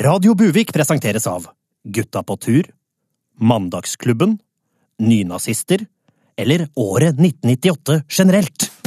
[0.00, 1.44] Radio Buvik presenteres av
[1.84, 2.70] Gutta på tur,
[3.36, 4.38] Mandagsklubben,
[4.98, 5.84] Nynazister
[6.40, 8.79] eller året 1998 generelt.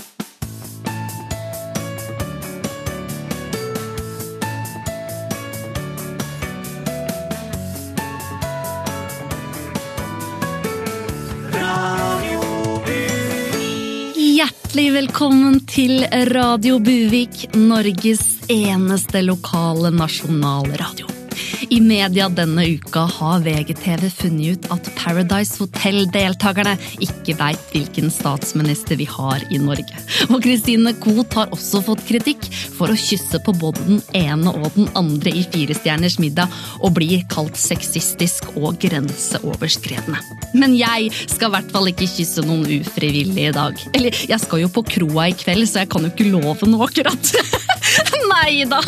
[15.23, 16.01] Velkommen til
[16.35, 21.22] Radio Buvik, Norges eneste lokale nasjonale radio.
[21.69, 28.97] I media denne uka har VGTV funnet ut at Paradise Hotel-deltakerne ikke veit hvilken statsminister
[28.99, 30.03] vi har i Norge.
[30.29, 32.47] Og Christine Koht har også fått kritikk
[32.77, 36.95] for å kysse på både den ene og den andre i Fire stjerners middag, og
[36.97, 40.21] blir kalt sexistisk og grenseoverskredende.
[40.57, 43.79] Men jeg skal i hvert fall ikke kysse noen ufrivillig i dag.
[43.93, 46.87] Eller, jeg skal jo på kroa i kveld, så jeg kan jo ikke love noe
[46.89, 47.33] akkurat.
[48.33, 48.79] Nei da!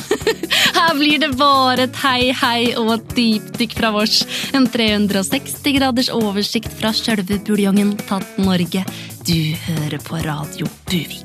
[0.75, 4.21] Her blir det bare et hei, hei og et dypdykk fra vårs.
[4.55, 8.85] En 360 graders oversikt fra sjølve buljongen tatt Norge.
[9.25, 11.24] Du hører på Radio Buvik.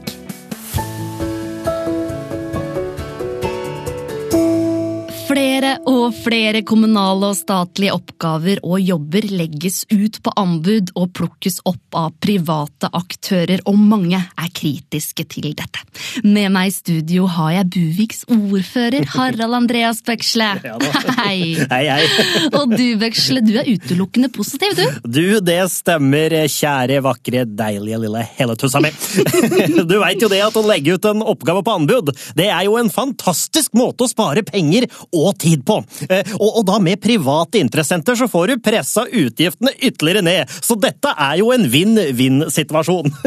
[5.41, 11.63] Flere og flere kommunale og statlige oppgaver og jobber legges ut på anbud og plukkes
[11.65, 15.81] opp av private aktører, og mange er kritiske til dette.
[16.27, 20.51] Med meg i studio har jeg Buviks ordfører, Harald Andreas Bøksle.
[20.71, 20.77] Ja.
[21.17, 21.57] Hei.
[21.71, 22.27] Hei, hei.
[22.59, 25.01] Og du, Bøksle, du er utelukkende positiv, du.
[25.09, 28.93] Du, det stemmer, kjære, vakre, deilige lille helletussa mi.
[29.89, 32.77] Du veit jo det at å legge ut en oppgave på anbud, det er jo
[32.81, 35.81] en fantastisk måte å spare penger og tid på.
[36.09, 40.77] Eh, Og, og da med private interessenter så får du pressa utgiftene ytterligere ned, så
[40.81, 43.11] dette er jo en vinn-vinn-situasjon.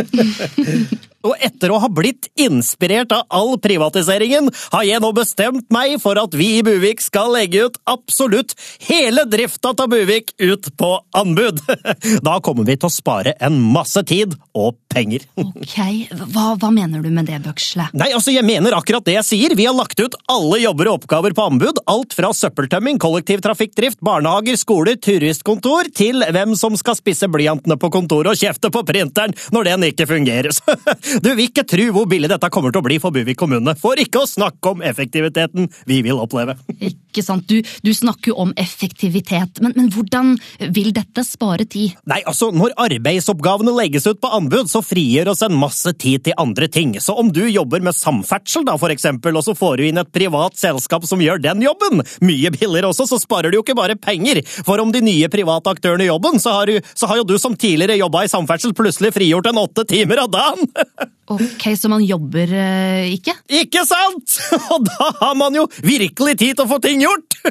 [1.24, 6.20] Og etter å ha blitt inspirert av all privatiseringen, har jeg nå bestemt meg for
[6.20, 8.52] at vi i Buvik skal legge ut absolutt
[8.90, 11.64] hele drifta av Buvik ut på anbud.
[12.28, 15.28] Da kommer vi til å spare en masse tid og penger.
[15.64, 15.78] Ok,
[16.34, 17.86] hva, hva mener du med det, Bøksle?
[17.96, 19.54] Nei, altså, jeg mener akkurat det jeg sier.
[19.58, 21.80] Vi har lagt ut alle jobber og oppgaver på anbud.
[21.90, 28.34] Alt fra søppeltømming, kollektivtrafikkdrift, barnehager, skoler, turistkontor, til hvem som skal spisse blyantene på kontoret
[28.34, 30.52] og kjefte på printeren når den ikke fungerer.
[31.24, 34.00] Du vil ikke tro hvor billig dette kommer til å bli for Buvik kommune, for
[34.00, 36.58] ikke å snakke om effektiviteten vi vil oppleve.
[37.14, 40.32] Ikke sant, du, du snakker jo om effektivitet, men, men hvordan
[40.74, 41.94] vil dette spare tid?
[42.10, 46.38] Nei, altså, når arbeidsoppgavene legges ut på anbud, så frigjør oss en masse tid til
[46.40, 46.96] andre ting.
[47.04, 50.12] Så om du jobber med samferdsel, da, for eksempel, og så får du inn et
[50.14, 53.98] privat selskap som gjør den jobben, mye billigere også, så sparer du jo ikke bare
[54.00, 54.44] penger.
[54.68, 57.36] For om de nye private aktørene gjør jobben, så har, du, så har jo du
[57.42, 60.72] som tidligere jobba i samferdsel, plutselig frigjort en åtte timer av dagen!
[61.32, 63.32] Ok, så man jobber eh, ikke?
[63.48, 64.34] Ikke sant?!
[64.76, 67.38] Og da har man jo virkelig tid til å få ting gjort!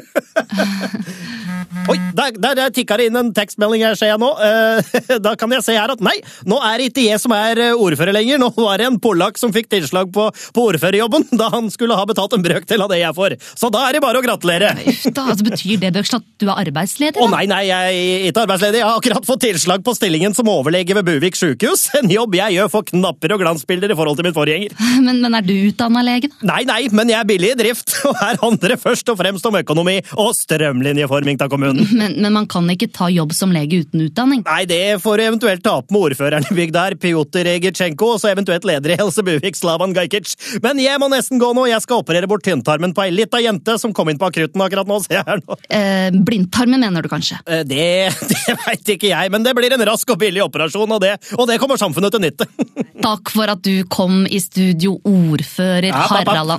[1.89, 4.29] Oi, der, der, tikka det inn en tekstmelding her, ser jeg nå.
[4.45, 6.15] Eh, Da kan jeg se her at nei,
[6.47, 8.41] nå er det ikke jeg som er eh, ordfører lenger.
[8.41, 12.05] Nå var det en polakk som fikk tilslag på, på ordførerjobben da han skulle ha
[12.09, 13.37] betalt en brøkdel av det jeg får.
[13.59, 14.73] Så da er det bare å gratulere!
[15.13, 17.21] Da, altså Betyr det Bøksle, at du er arbeidsledig?
[17.21, 18.81] Å nei, nei, jeg er ikke arbeidsledig.
[18.81, 21.89] Jeg har akkurat fått tilslag på stillingen som overlege ved Buvik sykehus.
[21.99, 24.75] En jobb jeg gjør for knapper og glansbilder i forhold til min forgjenger.
[25.03, 26.31] Men, men er du utdanna lege?
[26.31, 26.53] da?
[26.53, 29.47] Nei, nei, men jeg er billig i drift, og her handler det først og fremst
[29.49, 31.85] om økonomi og strømlinjeforming av kommunen.
[32.03, 34.41] Men, men man kan ikke ta jobb som lege uten utdanning?
[34.47, 38.21] Nei, det får du eventuelt ta opp med ordføreren i bygda her, Pjotr Egitsjenko, og
[38.21, 40.33] så eventuelt leder i Helse Buvik, Slavan Gajkic.
[40.63, 43.75] Men jeg må nesten gå nå, jeg skal operere bort tynntarmen på ei lita jente
[43.81, 45.57] som kom inn på akutten akkurat nå, ser jeg her nå.
[45.69, 47.37] Eh, blindtarmen, mener du kanskje?
[47.45, 47.85] Eh, Det,
[48.31, 51.45] det veit ikke jeg, men det blir en rask og billig operasjon, og det, og
[51.49, 52.49] det kommer samfunnet til nytte.
[53.03, 56.01] Takk for at du kom i studio, ordfører Ja.
[56.09, 56.53] Harald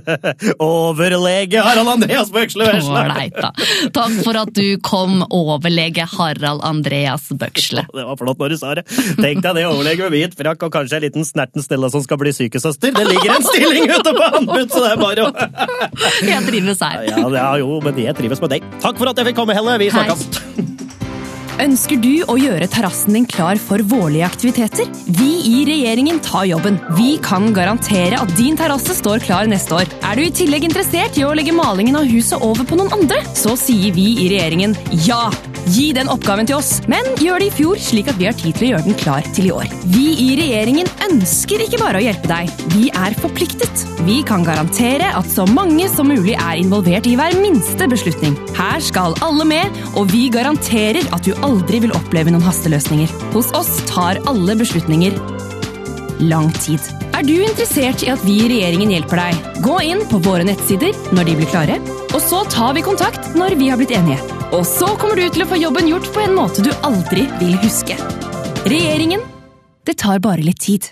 [0.64, 3.30] Overlege Harald Andreas Bøksle Vesle.
[3.94, 7.84] Takk for at du kom, overlege Harald Andreas Bøksle.
[7.94, 8.84] Det var flott når du sa det.
[9.20, 12.20] Tenk deg det, overlege med hvit frakk og kanskje en liten snerten Stella som skal
[12.20, 12.94] bli sykesøster.
[12.96, 15.32] Det ligger en stilling ute på anbud, så det er bare å
[16.24, 17.02] Jeg trives her.
[17.10, 18.70] Ja, ja, jo, men jeg trives med deg.
[18.80, 19.76] Takk for at jeg fikk komme, Helle.
[19.82, 20.73] Vi snakkes.
[21.62, 24.88] Ønsker du å gjøre terrassen din klar for vårlige aktiviteter?
[25.06, 26.80] Vi i regjeringen tar jobben.
[26.98, 29.94] Vi kan garantere at din terrasse står klar neste år.
[30.02, 33.22] Er du i tillegg interessert i å legge malingen av huset over på noen andre?
[33.38, 34.74] Så sier vi i regjeringen
[35.06, 35.28] ja!
[35.72, 38.52] Gi den oppgaven til oss, men gjør det i fjor, slik at vi har tid
[38.52, 39.70] til å gjøre den klar til i år.
[39.94, 43.84] Vi i regjeringen ønsker ikke bare å hjelpe deg, vi er forpliktet.
[44.04, 48.36] Vi kan garantere at så mange som mulig er involvert i hver minste beslutning.
[48.58, 53.10] Her skal alle med, og vi garanterer at du aldri vil oppleve noen hasteløsninger.
[53.34, 55.16] Hos oss tar alle beslutninger
[56.24, 56.80] lang tid.
[57.14, 59.50] Er du interessert i at vi i regjeringen hjelper deg?
[59.64, 61.82] Gå inn på våre nettsider når de blir klare,
[62.14, 64.20] Og så tar vi kontakt når vi har blitt enige.
[64.54, 67.56] Og så kommer du til å få jobben gjort på en måte du aldri vil
[67.58, 67.98] huske.
[68.70, 69.24] Regjeringen
[69.84, 70.86] det tar bare litt tid.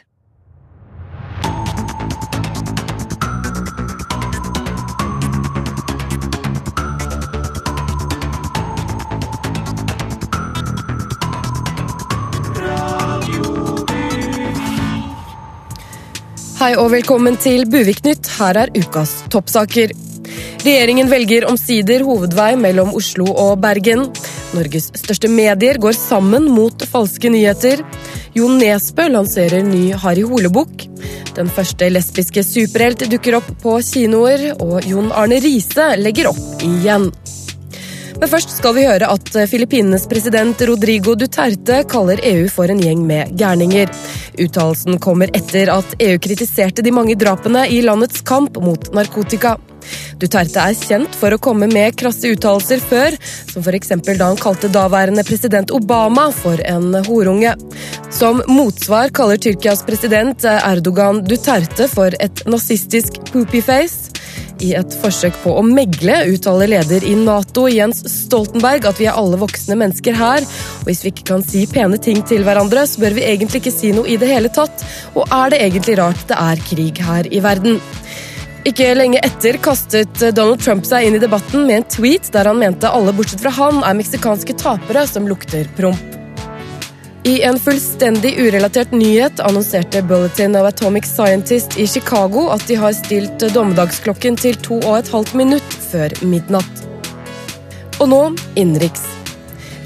[16.62, 18.28] Hei og velkommen til Buviknytt.
[18.36, 19.90] Her er ukas toppsaker.
[20.62, 24.04] Regjeringen velger omsider hovedvei mellom Oslo og Bergen.
[24.54, 27.82] Norges største medier går sammen mot falske nyheter.
[28.38, 30.86] Jon Nesbø lanserer ny Harry Hole-bok.
[31.34, 37.10] Den første lesbiske superhelt dukker opp på kinoer, og Jon Arne Riise legger opp igjen.
[38.22, 43.00] Men først skal vi høre at Filippinenes president Rodrigo Duterte kaller EU for en gjeng
[43.02, 43.90] med gærninger.
[44.38, 49.56] Uttalelsen kommer etter at EU kritiserte de mange drapene i landets kamp mot narkotika.
[50.22, 53.18] Duterte er kjent for å komme med krasse uttalelser før,
[53.50, 53.90] som f.eks.
[53.90, 57.56] da han kalte daværende president Obama for en horunge.
[58.14, 64.21] Som motsvar kaller Tyrkias president Erdogan Duterte for et nazistisk poopyface.
[64.60, 69.18] I et forsøk på å megle uttaler leder i Nato Jens Stoltenberg at vi er
[69.18, 70.44] alle voksne mennesker her,
[70.80, 73.74] og hvis vi ikke kan si pene ting til hverandre, så bør vi egentlig ikke
[73.74, 74.84] si noe i det hele tatt.
[75.16, 77.80] Og er det egentlig rart det er krig her i verden?
[78.68, 82.60] Ikke lenge etter kastet Donald Trump seg inn i debatten med en tweet der han
[82.62, 86.21] mente alle bortsett fra han er meksikanske tapere som lukter promp.
[87.24, 92.96] I en fullstendig urelatert nyhet annonserte Bulletin of Atomic Scientist i Chicago at de har
[92.98, 96.82] stilt dommedagsklokken til to og et halvt minutt før midnatt.
[98.02, 98.22] Og nå
[98.58, 99.04] innenriks.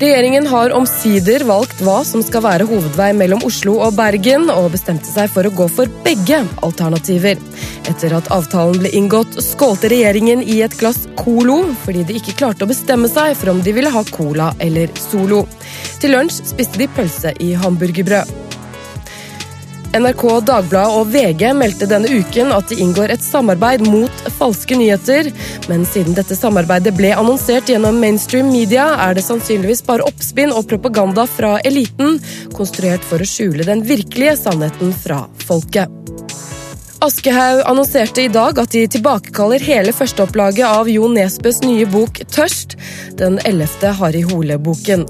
[0.00, 5.08] Regjeringen har omsider valgt hva som skal være hovedvei mellom Oslo og Bergen, og bestemte
[5.08, 7.40] seg for å gå for begge alternativer.
[7.86, 12.66] Etter at avtalen ble inngått, skålte regjeringen i et glass Colo, fordi de ikke klarte
[12.66, 15.44] å bestemme seg for om de ville ha cola eller Solo.
[16.02, 18.42] Til lunsj spiste de pølse i hamburgerbrød.
[19.96, 25.30] NRK, Dagbladet og VG meldte denne uken at de inngår et samarbeid mot falske nyheter.
[25.70, 30.66] Men siden dette samarbeidet ble annonsert gjennom mainstream media, er det sannsynligvis bare oppspinn og
[30.68, 32.18] propaganda fra eliten,
[32.56, 36.05] konstruert for å skjule den virkelige sannheten fra folket.
[37.04, 42.76] Aschehoug annonserte i dag at de tilbakekaller hele førsteopplaget av Jo Nesbøs nye bok 'Tørst',
[43.20, 45.04] den ellevte Harry Hole-boken.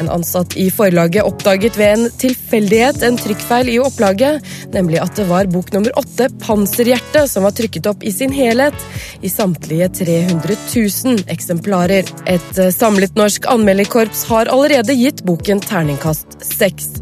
[0.00, 4.44] En ansatt i forlaget oppdaget ved en tilfeldighet en trykkfeil i opplaget,
[4.76, 8.76] nemlig at det var bok nummer åtte, 'Panserhjerte', som var trykket opp i sin helhet,
[9.22, 12.04] i samtlige 300 000 eksemplarer.
[12.26, 16.92] Et samlet norsk anmelderkorps har allerede gitt boken terningkast seks.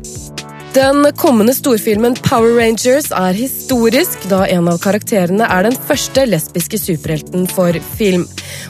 [0.74, 6.76] Den kommende storfilmen Power Rangers er historisk, da en av karakterene er den første lesbiske
[6.82, 8.26] superhelten for film.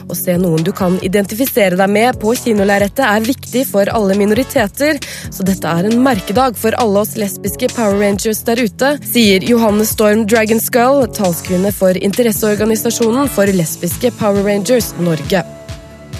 [0.07, 5.01] Å se noen du kan identifisere deg med på kinolerretet er viktig for alle minoriteter,
[5.27, 9.83] så dette er en merkedag for alle oss lesbiske Power Rangers der ute, sier Johanne
[9.85, 15.43] Storm Dragonskull, talskvinne for interesseorganisasjonen for lesbiske Power Rangers Norge.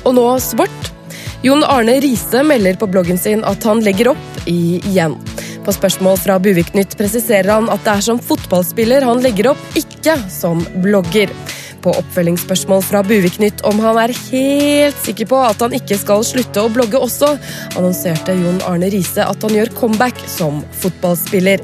[0.04, 0.94] Og nå sport.
[1.40, 5.16] Jon Arne Riise melder på bloggen sin at han legger opp igjen.
[5.70, 10.16] På spørsmål fra Buviknytt presiserer han at det er som fotballspiller han legger opp, ikke
[10.34, 11.30] som blogger.
[11.84, 16.66] På oppfølgingsspørsmål fra Buviknytt om han er helt sikker på at han ikke skal slutte
[16.66, 17.36] å blogge også,
[17.76, 21.62] annonserte Jon Arne Riise at han gjør comeback som fotballspiller.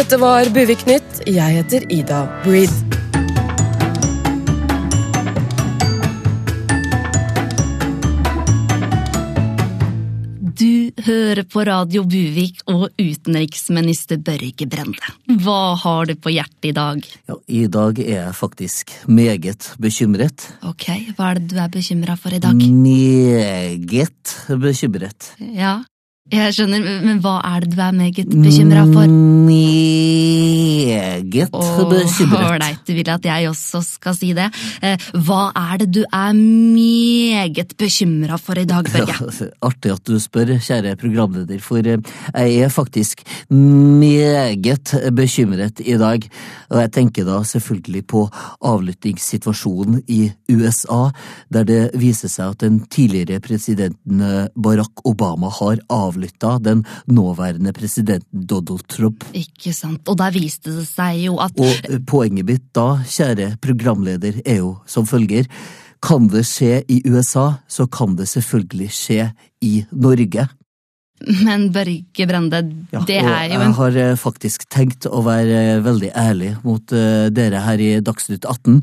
[0.00, 1.26] Dette var Buviknytt.
[1.28, 2.93] Jeg heter Ida Breed.
[11.02, 15.14] Hører på Radio Buvik og utenriksminister Børge Brende.
[15.42, 17.02] Hva har du på hjertet i dag?
[17.28, 20.46] Ja, I dag er jeg faktisk meget bekymret.
[20.62, 20.86] Ok,
[21.16, 22.54] hva er det du er bekymra for i dag?
[22.54, 25.34] Meget bekymret.
[25.54, 25.80] Ja,
[26.32, 29.04] jeg skjønner, men hva er det du er meget bekymra for?
[29.44, 32.46] Meget bekymret.
[32.48, 34.46] Ålreit, du vil at jeg også skal si det.
[34.80, 39.12] Eh, Hva er det du er meget bekymra for i dag, Børge?
[39.24, 39.28] Ja,
[39.68, 41.98] artig at du spør, kjære programleder, for eh,
[42.32, 43.20] jeg er faktisk
[43.52, 46.24] meget bekymret i dag.
[46.70, 48.30] Og jeg tenker da selvfølgelig på
[48.64, 51.10] avlyttingssituasjonen i USA,
[51.52, 55.76] der det viser seg at den tidligere presidenten eh, Barack Obama har
[56.14, 59.24] avlytta den nåværende presidenten Donald Trump.
[59.34, 63.56] Ikke sant, og der viste det seg jo at Og eh, poenget mitt da, kjære
[63.62, 65.48] programleder, er jo som følger.
[66.04, 69.30] Kan det skje i USA, så kan det selvfølgelig skje
[69.64, 70.48] i Norge.
[71.46, 72.60] Men Børge Brende,
[72.92, 76.92] Ja, det er jo jeg har eh, faktisk tenkt å være eh, veldig ærlig mot
[76.94, 78.82] eh, dere her i Dagsnytt 18,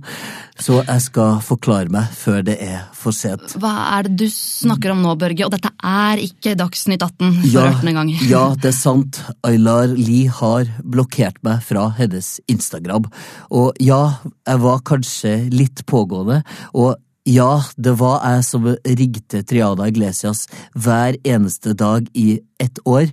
[0.61, 3.55] så jeg skal forklare meg før det er for sent.
[3.61, 5.45] Hva er det du snakker om nå, Børge?
[5.47, 8.11] Og dette er ikke Dagsnytt 18 for Ja, ørtende gang.
[8.29, 9.21] ja, det er sant.
[9.47, 13.07] Aylar Lie har blokkert meg fra hennes Instagram.
[13.51, 14.01] Og ja,
[14.47, 16.41] jeg var kanskje litt pågående,
[16.73, 23.11] og ja, det var jeg som rigte Triana Iglesias hver eneste dag i ett år.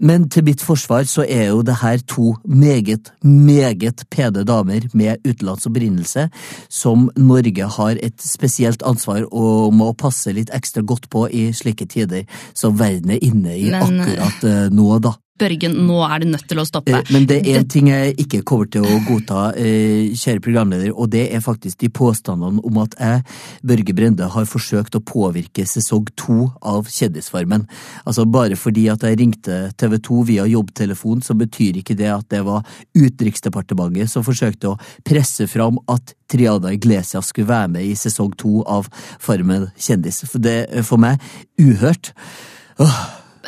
[0.00, 5.18] Men til mitt forsvar så er jo det her to meget, meget pene damer med
[5.26, 6.28] utenlands opprinnelse,
[6.70, 11.88] som Norge har et spesielt ansvar og må passe litt ekstra godt på i slike
[11.90, 15.16] tider som verden er inne i Men- akkurat eh, nå, da.
[15.38, 16.92] Børge, nå er det nødt til å stoppe.
[16.98, 20.92] Eh, Men det er en ting jeg ikke kommer til å godta, eh, kjære programleder,
[20.94, 23.22] og det er faktisk de påstandene om at jeg,
[23.64, 27.66] Børge Brende, har forsøkt å påvirke sesong to av Kjendisfarmen.
[28.06, 32.28] Altså bare fordi at jeg ringte TV 2 via jobbtelefon, så betyr ikke det at
[32.28, 32.64] det var
[32.96, 38.62] Utenriksdepartementet som forsøkte å presse fram at Triana Iglesias skulle være med i sesong to
[38.68, 40.24] av Farmen kjendis.
[40.28, 41.22] For det er for meg
[41.60, 42.12] uhørt.
[42.78, 42.98] Åh,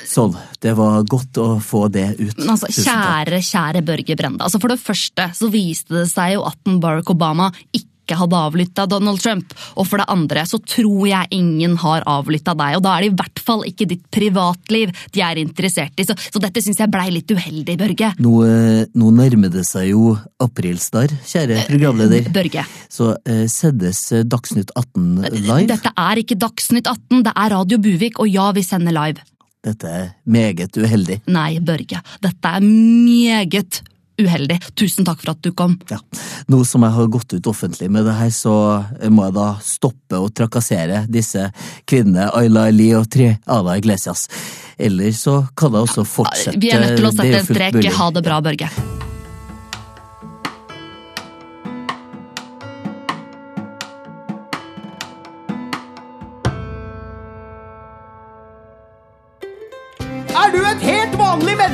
[0.06, 2.42] sånn, det var godt å få det ut.
[2.44, 4.44] Altså, kjære, kjære Børge Brende.
[4.44, 8.84] Altså, for det første så viste det seg jo at Barack Obama ikke hadde avlytta
[8.90, 9.54] Donald Trump.
[9.78, 13.10] Og for det andre så tror jeg ingen har avlytta deg, og da er det
[13.12, 16.08] i hvert fall ikke ditt privatliv de er interessert i.
[16.08, 18.12] Så, så dette syns jeg blei litt uheldig, Børge.
[18.20, 22.30] Nå, eh, nå nærmer det seg jo aprilsnarr, kjære programleder.
[22.34, 22.66] Børge.
[22.90, 25.66] Så eh, sendes eh, Dagsnytt 18 live.
[25.70, 29.29] Dette er ikke Dagsnytt 18, det er Radio Buvik, og ja, vi sender live.
[29.64, 31.20] Dette er meget uheldig.
[31.28, 33.82] Nei, Børge, dette er meget
[34.20, 34.56] uheldig.
[34.76, 35.76] Tusen takk for at du kom.
[35.90, 35.98] Ja.
[36.52, 38.54] Nå som jeg har gått ut offentlig med det her, så
[39.12, 41.50] må jeg da stoppe å trakassere disse
[41.88, 44.26] kvinnene, Ayla Eli og Triala Iglesias.
[44.80, 46.60] Eller så kan jeg også fortsette.
[46.60, 47.80] Vi er nødt til å sette en strek.
[48.00, 48.72] Ha det bra, Børge.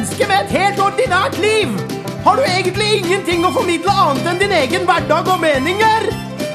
[0.06, 1.72] Menneske med et helt ordinært liv?
[2.22, 6.06] Har du egentlig ingenting å formidle annet enn din egen hverdag og meninger?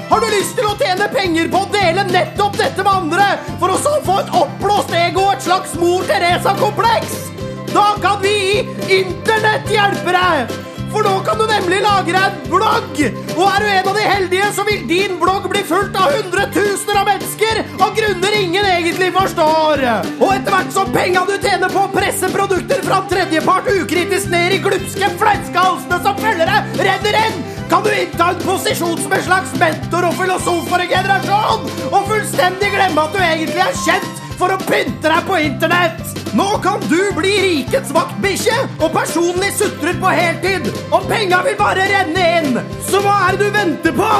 [0.08, 3.27] Har du lyst til å tjene penger på å dele nettopp dette med andre,
[3.60, 7.31] for å så få et oppblåst ego og et slags Mor Teresa-kompleks?
[7.75, 10.71] Da kan vi i Internett hjelpe deg!
[10.91, 13.01] For nå kan du nemlig lage deg en blogg!
[13.38, 17.00] Og er du en av de heldige, så vil din blogg bli fulgt av hundretusener
[17.00, 19.86] av mennesker av grunner ingen egentlig forstår.
[20.17, 24.57] Og etter hvert som penga du tjener på å presse produkter fra tredjepart ukritisk ned
[24.57, 29.53] i glupske fleiskehalsene som følgere, renner inn, kan du innta en posisjon som en slags
[29.62, 34.55] mentor og filosof for en generasjon, og fullstendig glemme at du egentlig er kjent for
[34.55, 36.01] å pynte deg på internett.
[36.38, 40.71] Nå kan du bli rikets vaktbikkje og personlig sutrer på heltid.
[40.89, 42.63] Og penga vil bare renne inn.
[42.89, 44.15] Så hva er det du venter på?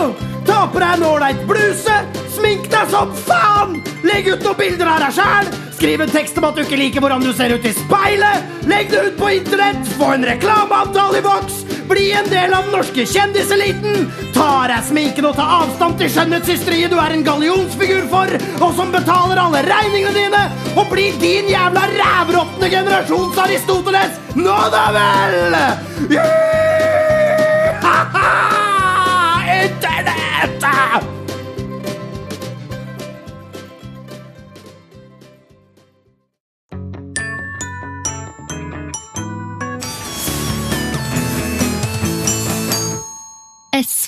[0.48, 1.98] Ta på deg en ålreit bluse,
[2.36, 6.48] smink deg som faen, legg ut noen bilder av deg sjæl, skriv en tekst om
[6.50, 9.94] at du ikke liker hvordan du ser ut i speilet, legg det ut på internett,
[9.98, 14.06] få en reklameavtale i voks bli en del av den norske kjendiseliten,
[14.36, 18.32] ta av deg sminken og ta avstand til skjønnhetshysteriet du er en gallionsfigur for,
[18.62, 20.46] og som betaler alle regningene dine,
[20.78, 24.18] og bli din jævla rævråtne generasjons Aristoteles!
[24.40, 25.62] Nå da vel!
[26.16, 26.61] Ha-ha!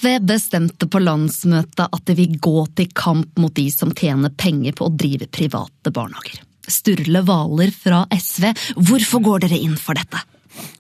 [0.04, 4.76] SV bestemte på landsmøtet at de vil gå til kamp mot de som tjener penger
[4.76, 6.42] på å drive private barnehager.
[6.68, 10.20] Sturle Hvaler fra SV, hvorfor går dere inn for dette?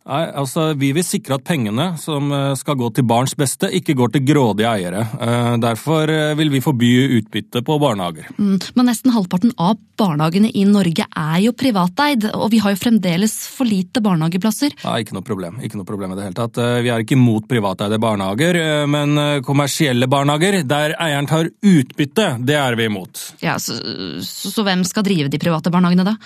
[0.03, 3.93] Nei, altså Vi vil sikre at pengene som eh, skal gå til barns beste, ikke
[3.95, 5.05] går til grådige eiere.
[5.15, 6.89] Eh, Derfor eh, vil vi forby
[7.22, 8.27] utbytte på barnehager.
[8.36, 12.81] Mm, Men nesten halvparten av barnehagene i Norge er jo privateid, og vi har jo
[12.81, 14.75] fremdeles for lite barnehageplasser.
[14.83, 15.62] Nei, Ikke noe problem.
[15.63, 16.60] ikke noe problem i det hele tatt.
[16.83, 19.15] Vi er ikke imot privateide barnehager, eh, men
[19.48, 23.24] kommersielle barnehager, der eieren tar utbytte, det er vi imot.
[23.45, 23.79] Ja, så,
[24.25, 26.17] så, så hvem skal drive de private barnehagene, da?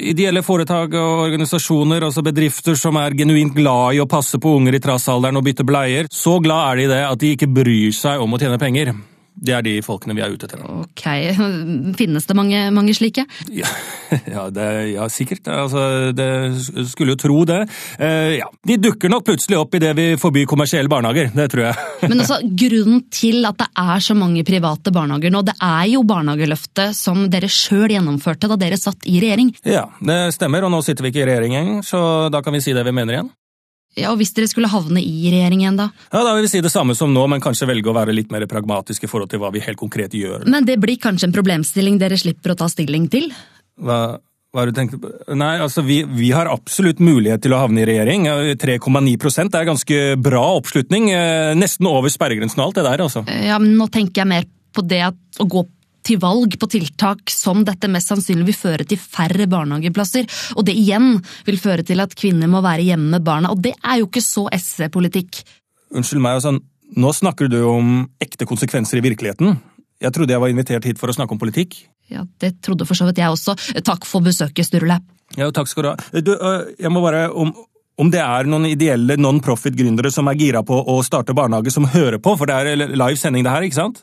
[0.00, 4.78] Ideelle foretak og organisasjoner, altså bedrifter som er genuint glad i å passe på unger
[4.78, 7.90] i trassalderen og bytte bleier, så glad er de i det at de ikke bryr
[7.96, 8.94] seg om å tjene penger.
[9.34, 10.60] Det er de folkene vi er ute etter.
[10.82, 11.04] Ok,
[12.00, 13.24] finnes det mange, mange slike?
[13.50, 13.70] Ja,
[14.34, 15.48] ja, det, ja sikkert.
[15.50, 16.28] Altså, det
[16.92, 17.62] skulle jo tro det.
[17.98, 18.48] Eh, ja.
[18.68, 21.88] De dukker nok plutselig opp idet vi forbyr kommersielle barnehager, det tror jeg.
[22.10, 26.04] Men altså, grunnen til at det er så mange private barnehager nå, det er jo
[26.06, 29.54] barnehageløftet som dere sjøl gjennomførte da dere satt i regjering.
[29.66, 32.62] Ja, det stemmer, og nå sitter vi ikke i regjering engang, så da kan vi
[32.64, 33.32] si det vi mener igjen.
[33.98, 35.90] Ja, og Hvis dere skulle havne i regjering igjen, da?
[36.12, 38.32] Ja, Da vil vi si det samme som nå, men kanskje velge å være litt
[38.32, 40.46] mer pragmatisk i forhold til hva vi helt konkret gjør.
[40.48, 43.28] Men det blir kanskje en problemstilling dere slipper å ta stilling til?
[43.82, 44.16] Hva,
[44.52, 45.10] hva har du tenkt på?
[45.36, 48.26] Nei, altså vi, vi har absolutt mulighet til å havne i regjering.
[48.60, 51.10] 3,9% er ganske bra oppslutning.
[51.12, 53.24] Eh, Nesten over sperregrensen og alt det der, altså.
[53.28, 55.66] Ja, men Nå tenker jeg mer på det at å gå
[56.06, 60.28] til valg på tiltak som dette mest sannsynlig vil føre til færre barnehageplasser.
[60.56, 61.16] Og det igjen
[61.46, 64.24] vil føre til at kvinner må være hjemme med barna, og det er jo ikke
[64.24, 65.42] så SV-politikk.
[65.92, 66.56] Unnskyld meg, altså,
[66.96, 69.56] nå snakker du om ekte konsekvenser i virkeligheten.
[70.02, 71.76] Jeg trodde jeg var invitert hit for å snakke om politikk.
[72.10, 73.54] Ja, Det trodde for så vidt jeg også.
[73.84, 74.98] Takk for besøket, Sturle.
[75.38, 76.20] Ja, takk skal du ha.
[76.20, 76.32] Du,
[76.78, 77.52] jeg må bare om,
[77.96, 82.20] om det er noen ideelle non-profit-gründere som er gira på å starte barnehage som hører
[82.22, 84.02] på, for det er live sending det her, ikke sant?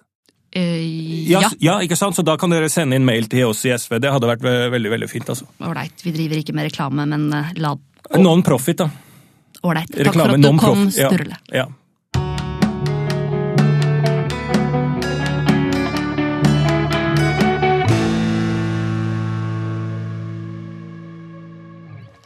[0.51, 1.79] Eh, Ja, ja.
[1.85, 2.15] ikke sant?
[2.15, 3.99] Så da kan dere sende inn mail til oss i SV.
[4.01, 5.29] Det hadde vært veldig veldig fint.
[5.29, 5.45] altså.
[5.61, 8.17] Ålreit, vi driver ikke med reklame, men la oh.
[8.17, 8.89] Non-profit, da.
[9.63, 9.91] Ålreit.
[9.91, 10.97] Takk for at du kom, non-profit.
[10.97, 11.37] Ja, Sturle.
[11.53, 11.67] Ja.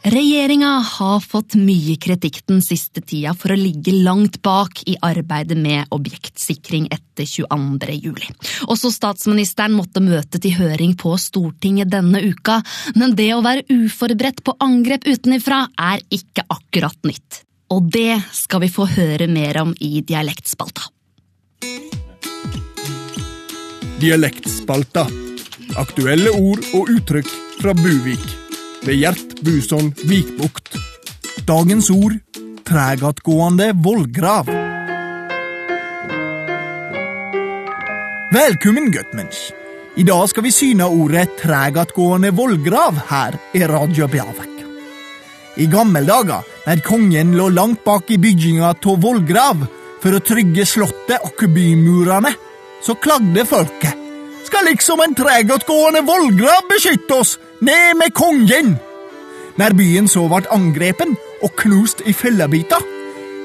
[0.04, 5.56] Regjeringa har fått mye kritikk den siste tida for å ligge langt bak i arbeidet
[5.56, 7.94] med objektsikring etter 22.
[8.04, 8.28] juli.
[8.68, 12.58] Også statsministeren måtte møte til høring på Stortinget denne uka,
[13.00, 17.40] men det å være uforberedt på angrep utenifra er ikke akkurat nytt.
[17.72, 20.84] Og det skal vi få høre mer om i Dialektspalta.
[24.04, 25.08] Dialektspalta.
[25.80, 28.43] Aktuelle ord og uttrykk fra Buvik.
[28.84, 30.74] Ved Gjert Buson Vikbukt.
[31.48, 32.18] Dagens ord
[32.68, 34.50] tregattgående vollgrav.
[38.34, 39.54] Velkommen, guttmensch.
[39.96, 44.52] I dag skal vi syne ordet tregattgående vollgrav her i Radio Bjavek.
[45.56, 49.64] I gamle dager, når kongen lå langt bak i bygginga av vollgrav
[50.02, 52.36] for å trygge slottet og bymurene,
[52.84, 53.96] så klagde folket.
[54.44, 57.38] Skal liksom en tregattgående vollgrav beskytte oss?
[57.64, 58.74] Ned med kongen!
[59.56, 62.82] Når byen så ble angrepen og knust i fellebiter,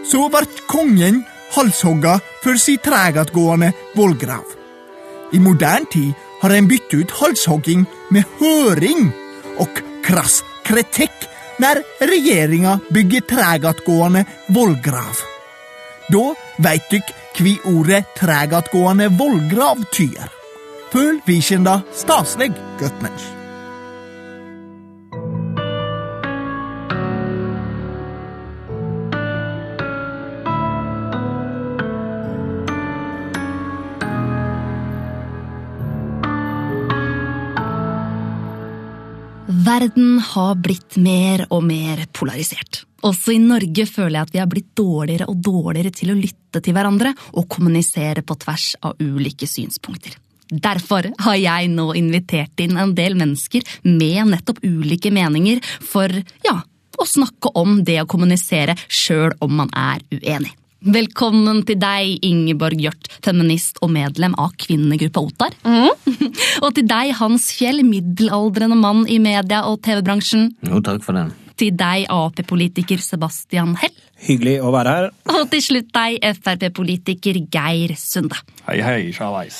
[0.10, 1.22] så ble kongen
[1.54, 4.44] halshogga for sin tregatgående vollgrav.
[5.32, 9.12] I moderne tid har en byttet ut halshogging med høring
[9.62, 11.30] og krass kritikk
[11.62, 15.24] når regjeringa bygger tregatgående vollgrav.
[16.10, 16.28] Da
[16.66, 20.32] veit dykk kvi ordet tregatgående vollgrav tyr.
[20.90, 23.39] Føl vikjenda staselig, guttmensch.
[39.70, 42.80] Verden har blitt mer og mer polarisert.
[43.06, 46.62] Også i Norge føler jeg at vi har blitt dårligere og dårligere til å lytte
[46.66, 50.16] til hverandre og kommunisere på tvers av ulike synspunkter.
[50.50, 56.56] Derfor har jeg nå invitert inn en del mennesker med nettopp ulike meninger for ja,
[56.98, 60.56] å snakke om det å kommunisere sjøl om man er uenig.
[60.80, 65.56] Velkommen til deg, Ingeborg Hjørt, feminist og medlem av kvinnegruppa Otar.
[66.64, 70.54] og til deg, Hans Fjell, middelaldrende mann i media- og TV-bransjen.
[70.64, 71.34] Jo, takk for den.
[71.60, 73.98] Til deg, Ap-politiker Sebastian Hell.
[74.24, 75.10] Hyggelig å være her.
[75.34, 78.40] Og til slutt deg, Frp-politiker Geir Sunde.
[78.70, 79.58] Hei, hei, sjalais.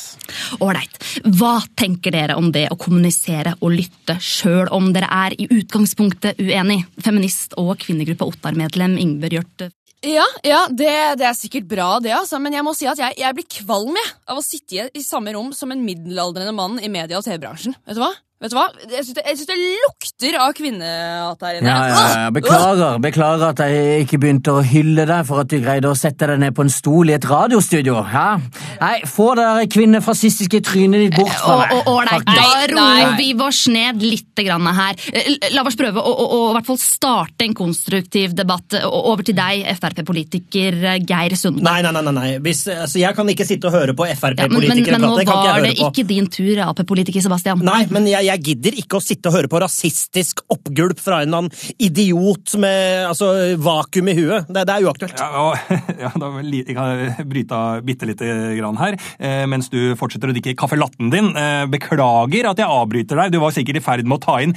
[0.64, 0.96] Ålreit.
[1.36, 6.40] Hva tenker dere om det å kommunisere og lytte, sjøl om dere er i utgangspunktet
[6.40, 6.86] uenig?
[7.04, 9.68] Feminist og kvinnegruppa Ottar-medlem Ingebjørg Hjørt.
[10.06, 12.40] Ja, ja det, det er sikkert bra, det, altså.
[12.40, 15.04] men jeg må si at jeg, jeg blir kvalm jeg, av å sitte i, i
[15.04, 17.76] samme rom som en middelaldrende mann i media- og TV-bransjen.
[17.84, 18.14] Vet du hva?
[18.40, 18.70] Vet du hva?
[18.88, 21.68] Jeg syns det, det lukter av kvinnehat her inne.
[21.68, 22.28] Ja, ja, ja.
[22.32, 26.30] Beklager, beklager at jeg ikke begynte å hylle deg for at du greide å sette
[26.30, 27.98] deg ned på en stol i et radiostudio.
[28.14, 28.38] Ja?
[28.80, 31.90] Nei, Få det der kvinnefascistiske trynet ditt bort fra meg.
[31.92, 34.96] Ålreit, da roer vi oss ned litt grann her.
[35.12, 38.80] Eh, La oss prøve å, å, å i hvert fall starte en konstruktiv debatt.
[38.88, 41.66] Over til deg, Frp-politiker Geir Sunde.
[41.68, 42.16] Nei, nei, nei.
[42.16, 42.32] nei.
[42.48, 45.28] Hvis, altså, jeg kan ikke sitte og høre på Ja, men, men, Frp-politikere men nå
[45.28, 47.68] var det ikke din tur, Ap-politiker Sebastian.
[47.68, 51.30] Nei, men jeg, jeg gidder ikke å sitte og høre på rasistisk oppgulp fra en
[51.30, 54.50] eller annen idiot med altså, vakuum i huet.
[54.50, 55.20] Det, det er uaktuelt.
[55.20, 59.72] Ja, og, ja, da vil jeg kan bryte av bitte lite grann her, eh, mens
[59.74, 61.32] du fortsetter å drikke caffè latten din.
[61.38, 64.56] Eh, beklager at jeg avbryter deg, du var sikkert i ferd med å ta inn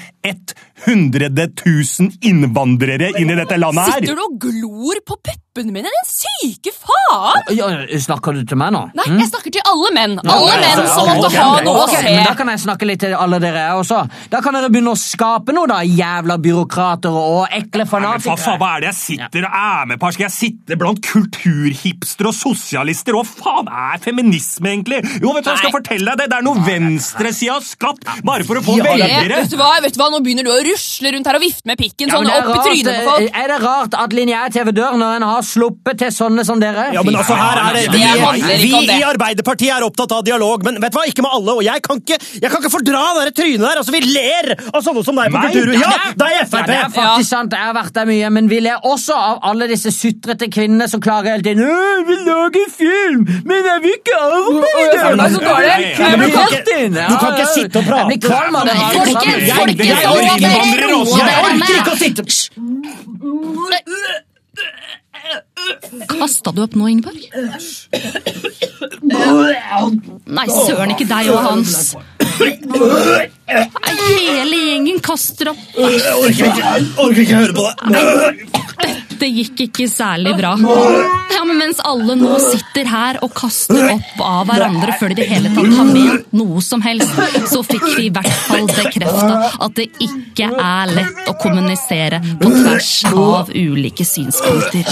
[0.82, 4.00] 100 000 innvandrere inn i dette landet her!
[4.02, 5.18] Sitter du og glor på
[5.52, 7.42] puppene mine, din syke faen?
[7.56, 7.66] Ja,
[8.00, 8.80] snakker du til meg nå?
[8.96, 10.14] Nei, jeg snakker til alle menn.
[10.24, 12.00] Alle menn som måtte ha noe å se.
[12.06, 13.98] Men da kan jeg snakke litt til alle dere også.
[14.32, 18.56] Da kan dere begynne å skape noe, da, jævla byråkrater og ekle Nei, hva faen,
[18.60, 20.12] hva er det jeg sitter og er med på?
[20.16, 23.16] Skal jeg sitte blant kulturhipstere og sosialister?
[23.18, 25.02] Hva faen er feminisme, egentlig?
[25.20, 26.28] Jo, vet du hva, jeg skal fortelle deg det.
[26.32, 29.42] Det er noe venstresida har skapt bare for å få Eh, velgere.
[29.42, 31.68] vet, du hva, vet du hva, Nå begynner du å rusle rundt her og vifte
[31.68, 33.36] med pikken sånn er opp i trynet på folk.
[33.42, 36.88] Er det rart at lineær-TV dør når en har sluppet til sånne som dere?
[36.94, 38.02] Ja, men altså, her er det, vi,
[38.62, 41.52] vi i Arbeiderpartiet er opptatt av dialog, men vet du hva, ikke med alle.
[41.58, 43.76] Og jeg kan ikke, jeg kan ikke fordra det trynet der!
[43.82, 45.80] Altså, Vi ler av sånne som deg på Kulturhuset!
[45.82, 48.48] Ja, Ja, det er Ja, det er faktisk sant, jeg har vært der mye, men
[48.50, 51.62] vi ler også av alle disse sutrete kvinnene som klager hele tiden.
[51.62, 54.98] «Øh, Jeg vil lage film, men jeg vil ikke arbeide!
[55.02, 55.68] føler meg så dårlig.
[55.68, 58.02] Jeg Du kan ikke- du kan ikke sitte og prate.
[58.22, 62.22] Folkens, folkens, jeg orker ikke å sitte
[66.10, 67.20] Kasta du opp nå, Ingeborg?
[70.26, 71.94] Nei, søren, ikke deg og Hans.
[74.02, 75.62] Hele gjengen kaster opp.
[75.76, 77.74] Jeg orker ikke, orker ikke høre på det.
[78.82, 80.56] Dette gikk ikke særlig bra.
[81.32, 85.18] Ja, men Mens alle nå sitter her og kaster opp av hverandre før de i
[85.20, 87.12] det hele tatt har ment noe som helst,
[87.52, 92.50] så fikk vi i hvert fall bekrefta at det ikke er lett å kommunisere på
[92.50, 94.90] tvers av ulike synspunkter.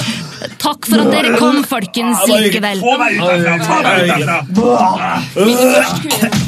[0.63, 2.85] Takk for at dere kom, folkens, likevel.
[2.87, 4.39] Få meg ut herfra!
[4.55, 6.47] Få meg ut herfra!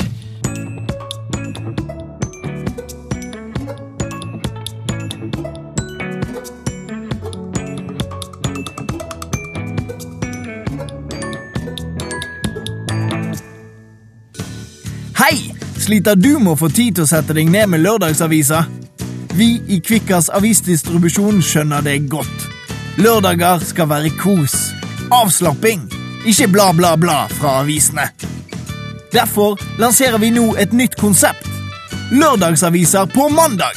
[15.83, 18.61] Sliter du med å få tid til å sette deg ned med lørdagsavisa?
[19.35, 22.45] Vi i Kvikkas avisdistribusjon skjønner det godt.
[23.03, 24.55] Lørdager skal være kos.
[25.11, 25.83] Avslapping.
[26.29, 28.07] Ikke bla, bla, bla fra avisene.
[29.11, 31.51] Derfor lanserer vi nå et nytt konsept.
[32.15, 33.75] Lørdagsaviser på mandag.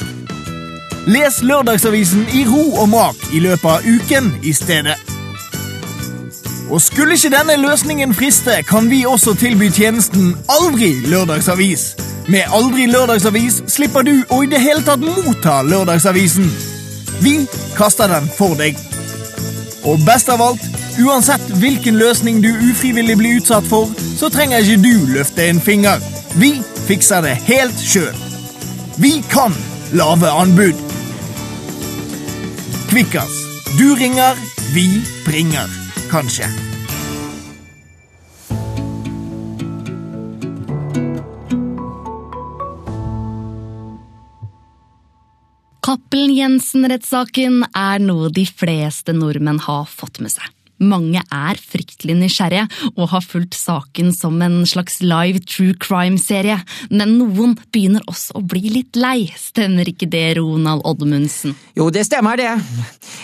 [1.10, 5.15] Les lørdagsavisen i ro og mak i løpet av uken i stedet.
[6.70, 11.94] Og skulle ikke denne løsningen friste, kan vi også tilby tjenesten Aldri lørdagsavis.
[12.28, 16.50] Med Aldri lørdagsavis slipper du å i det hele tatt motta lørdagsavisen.
[17.22, 17.36] Vi
[17.78, 18.74] kaster den for deg.
[19.86, 20.66] Og best av alt,
[20.98, 23.86] uansett hvilken løsning du ufrivillig blir utsatt for,
[24.18, 26.02] så trenger ikke du løfte en finger.
[26.34, 26.56] Vi
[26.90, 28.14] fikser det helt sjøl.
[28.98, 29.54] Vi kan
[29.94, 30.84] lave anbud.
[32.90, 33.42] Kvikkas.
[33.78, 34.34] Du ringer,
[34.74, 34.88] vi
[35.26, 35.85] bringer.
[36.10, 36.46] Kanskje.
[45.86, 50.55] Cappelen Jensen-rettssaken er noe de fleste nordmenn har fått med seg.
[50.82, 56.58] Mange er fryktelig nysgjerrige og har fulgt saken som en slags live true crime-serie,
[56.90, 61.56] men noen begynner også å bli litt lei, stemmer ikke det, Ronald Oddmundsen?
[61.78, 62.52] Jo, det stemmer det.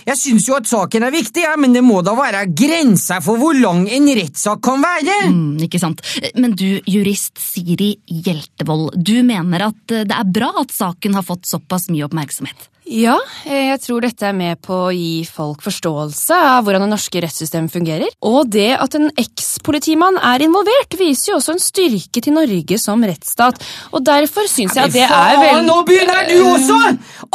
[0.08, 3.40] Jeg syns jo at saken er viktig, ja, men det må da være grenser for
[3.40, 5.20] hvor lang en rettssak kan være.
[5.32, 6.02] Mm, ikke sant.
[6.38, 11.48] Men du, jurist Siri Hjeltevold, du mener at det er bra at saken har fått
[11.50, 12.71] såpass mye oppmerksomhet?
[12.82, 13.14] Ja,
[13.46, 17.20] eh, jeg tror dette er med på å gi folk forståelse av hvordan det norske
[17.22, 18.10] rettssystemet fungerer.
[18.26, 23.04] Og det at en eks-politimann er involvert, viser jo også en styrke til Norge som
[23.06, 23.62] rettsstat.
[23.94, 26.80] Og derfor syns jeg at det er veldig nå begynner du også!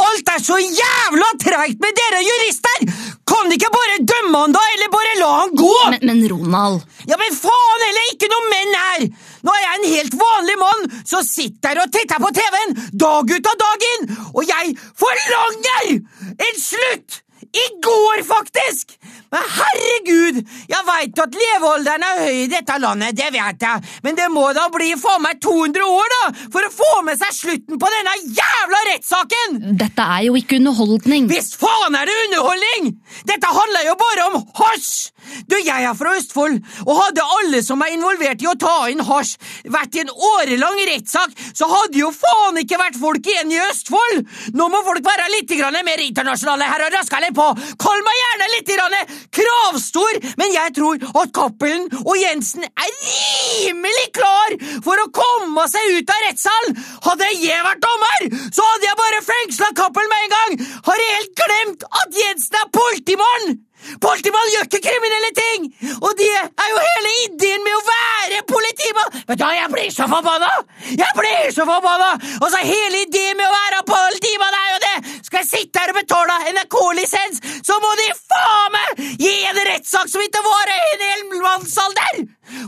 [0.08, 2.67] Alt er så jævla treigt med dere jurister!
[4.34, 5.74] Han da, eller bare la han gå?
[5.90, 9.06] Men, men Ronald, Ja, men faen heller, ikke noe menn her!
[9.46, 13.48] Nå er jeg en helt vanlig mann som sitter og titter på TV-en dag ut
[13.52, 15.96] av dagen, og jeg forlanger
[16.48, 17.22] en slutt!
[17.48, 18.97] I går, faktisk!
[19.34, 20.38] Men herregud,
[20.72, 24.46] jeg veit at levealderen er høy i dette landet, det vet jeg, men det må
[24.56, 26.22] da bli faen meg 200 år, da,
[26.54, 29.58] for å få med seg slutten på denne jævla rettssaken!
[29.82, 31.28] dette er jo ikke underholdning.
[31.28, 32.94] Visst faen er det underholdning!
[33.28, 35.10] Dette handler jo bare om hasj!
[35.48, 39.02] Du, jeg er fra Østfold, og hadde alle som er involvert i å ta inn
[39.04, 39.36] hasj,
[39.72, 44.24] vært i en årelang rettssak, så hadde jo faen ikke vært folk igjen i Østfold!
[44.58, 45.54] Nå må folk være litt
[45.86, 47.46] mer internasjonale her og raske litt på!
[47.80, 48.72] Kall meg gjerne litt
[49.38, 55.98] kravstor, men jeg tror at Cappelen og Jensen er rimelig klar for å komme seg
[55.98, 56.76] ut av rettssalen!
[57.06, 60.68] Hadde jeg vært dommer, så hadde jeg bare fengsla Cappelen med en gang!
[60.88, 63.67] Har jeg helt glemt at Jensen er politimann!
[64.02, 65.68] Politimann gjør ikke kriminelle ting!
[66.04, 69.14] Og det er jo hele ideen med å være politimann!
[69.30, 70.50] Vet du hva, jeg blir så forbanna!
[71.02, 72.10] Jeg blir så forbanna!
[72.42, 74.87] Og så hele ideen med å være politimann er jo det!
[75.26, 80.10] Skal jeg sitte her og betale NRK-lisens, så må de faen meg gi en rettssak
[80.10, 82.20] som ikke varer en hel mannsalder!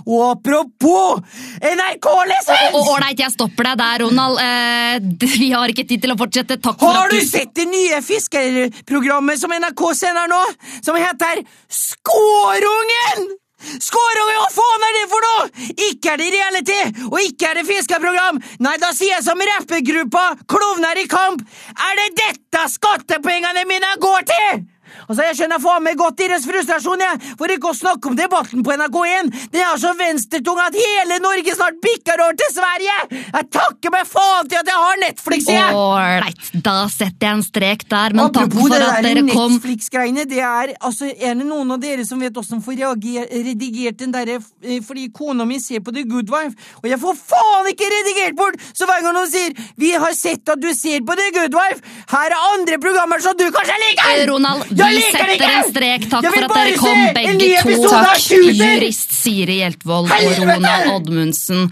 [0.04, 1.20] Og apropos
[1.64, 2.78] NRK-lisens!
[2.80, 4.40] Ålreit, jeg stopper deg der, Ronald.
[4.44, 6.60] Eh, vi har ikke tid til å fortsette.
[6.62, 10.40] Takk for Har du sett det nye fiskerprogrammet som NRK sender nå?
[10.84, 13.30] Som heter Skårungen!
[13.60, 15.68] Skårungen, hva faen er det for noe?!
[15.90, 18.40] Ikke er det reality, og ikke er det fiskeprogram!
[18.64, 21.44] Nei, da sier jeg som rappegruppa Klovner i kamp,
[21.76, 24.62] er det dette skattepengene mine går til?!
[25.08, 28.64] Altså, Jeg skjønner faen meg godt deres frustrasjon, jeg, for ikke å snakke om debatten
[28.66, 29.30] på NRK1.
[29.52, 32.96] Den er så venstretung at hele Norge snart bikker over til Sverige!
[33.20, 35.76] Jeg takker meg faen til at jeg har Netflix, jeg!
[35.80, 39.56] Ålreit, da setter jeg en strek der, men takk for det at dere kom.
[39.56, 44.12] Netflix-greiene, det er altså, Er det noen av dere som vet åssen får redigert den
[44.14, 47.90] derre eh, fordi kona mi ser på The Good Wife, og jeg får faen ikke
[47.94, 48.60] redigert bort!
[48.72, 51.82] Så hver gang noen sier 'Vi har sett at du ser på The Good Wife',
[52.10, 54.26] her er andre programmer som du kanskje liker!
[54.30, 55.50] Ronald, Jeg vi liker det setter ikke!
[55.60, 56.08] en strek.
[56.10, 57.70] Takk Jeg vil for at bare dere se kom, begge to.
[57.70, 58.74] episode av Shooter!
[58.74, 60.50] Jurist Siri Hjeltvold og Helvete!
[60.54, 61.66] Ronald Oddmundsen.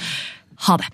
[0.68, 0.92] Ha det.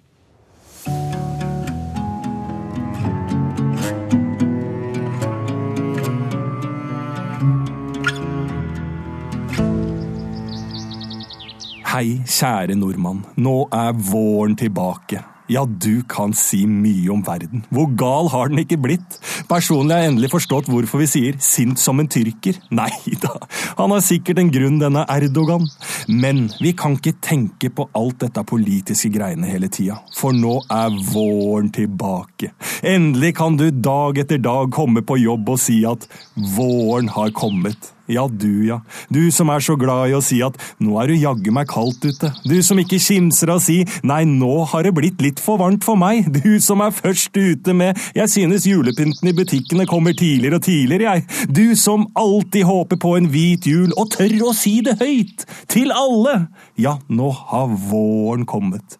[11.94, 13.20] Hei, kjære nordmann.
[13.38, 15.20] Nå er våren tilbake.
[15.44, 17.66] Ja, du kan si mye om verden.
[17.68, 19.18] Hvor gal har den ikke blitt?
[19.50, 22.60] Personlig har jeg endelig forstått hvorfor vi sier 'sint som en tyrker'.
[22.70, 22.88] Nei
[23.20, 23.34] da,
[23.76, 25.68] han har sikkert en grunn, denne Erdogan.
[26.08, 30.96] Men vi kan ikke tenke på alt dette politiske greiene hele tida, for nå er
[31.12, 32.54] våren tilbake.
[32.82, 36.08] Endelig kan du dag etter dag komme på jobb og si at
[36.56, 37.92] våren har kommet.
[38.06, 38.82] Ja, du, ja.
[39.08, 42.04] Du som er så glad i å si at nå er det jaggu meg kaldt
[42.04, 42.28] ute.
[42.44, 45.86] Du som ikke kimser av å si nei, nå har det blitt litt for varmt
[45.86, 46.28] for meg.
[46.34, 51.14] Du som er først ute med jeg synes julepynten i butikkene kommer tidligere og tidligere,
[51.14, 51.48] jeg.
[51.48, 55.46] Du som alltid håper på en hvit jul og tør å si det høyt.
[55.72, 56.34] Til alle.
[56.80, 58.98] Ja, nå har våren kommet.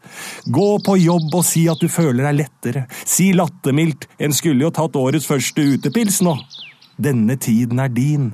[0.48, 2.86] Gå på jobb og si at du føler deg lettere.
[3.04, 6.38] Si lattermildt en skulle jo tatt årets første utepils nå.
[6.96, 8.32] Denne tiden er din.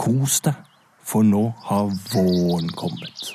[0.00, 0.56] Kos deg,
[1.04, 3.34] for nå har våren kommet.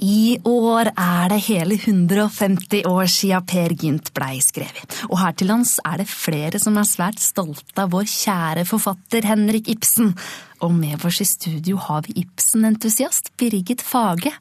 [0.00, 5.52] I år er det hele 150 år siden Per Gynt blei skrevet, og her til
[5.52, 10.14] lands er det flere som er svært stolte av vår kjære forfatter Henrik Ibsen.
[10.60, 14.32] Og med oss i studio har vi Ibsen-entusiast Birgit Fage.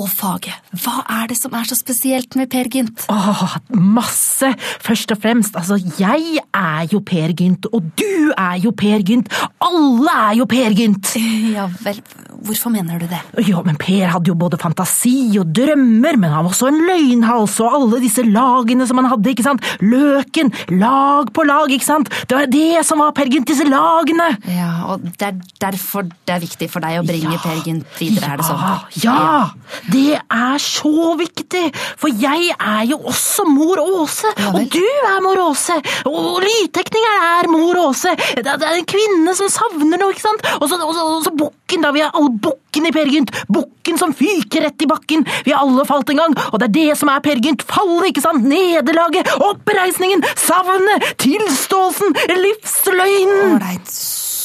[0.00, 0.50] Og Fage,
[0.82, 3.04] hva er det som er så spesielt med Per Gynt?
[3.12, 4.50] Åh, masse!
[4.82, 9.30] Først og fremst, altså, jeg er jo Per Gynt, og du er jo Per Gynt!
[9.62, 11.12] Alle er jo Per Gynt!
[11.52, 12.00] Ja vel,
[12.42, 13.22] hvorfor mener du det?
[13.46, 17.60] Ja, men Per hadde jo både fantasi og drømmer, men han var også en løgnhals,
[17.62, 19.72] og alle disse lagene som han hadde, ikke sant?
[19.84, 22.10] Løken, lag på lag, ikke sant?
[22.26, 24.32] Det var det som var Per Gynt, disse lagene!
[24.50, 28.32] Ja, og det er derfor det er viktig for deg å bringe Per Gynt videre,
[28.32, 28.62] er det sånn?
[29.04, 29.52] Ja,
[29.92, 31.64] det er så viktig!
[32.00, 35.76] For jeg er jo også mor Åse, og du er mor Åse!
[36.08, 38.14] Og lydteknikeren er mor Åse!
[38.38, 40.46] Det er er en kvinne som savner noe, ikke sant?
[40.58, 41.92] Og så, og så, og så bukken, da.
[41.94, 43.32] Vi har alle bukken i Per Gynt!
[43.52, 45.26] Bukken som fyker rett i bakken!
[45.46, 47.64] Vi har alle falt en gang, og det er det som er Per Gynt!
[47.68, 48.46] Fallet, ikke sant?
[48.48, 53.56] Nederlaget, oppreisningen, savnet, tilståelsen, livsløgnen!
[53.56, 53.96] Ålreit,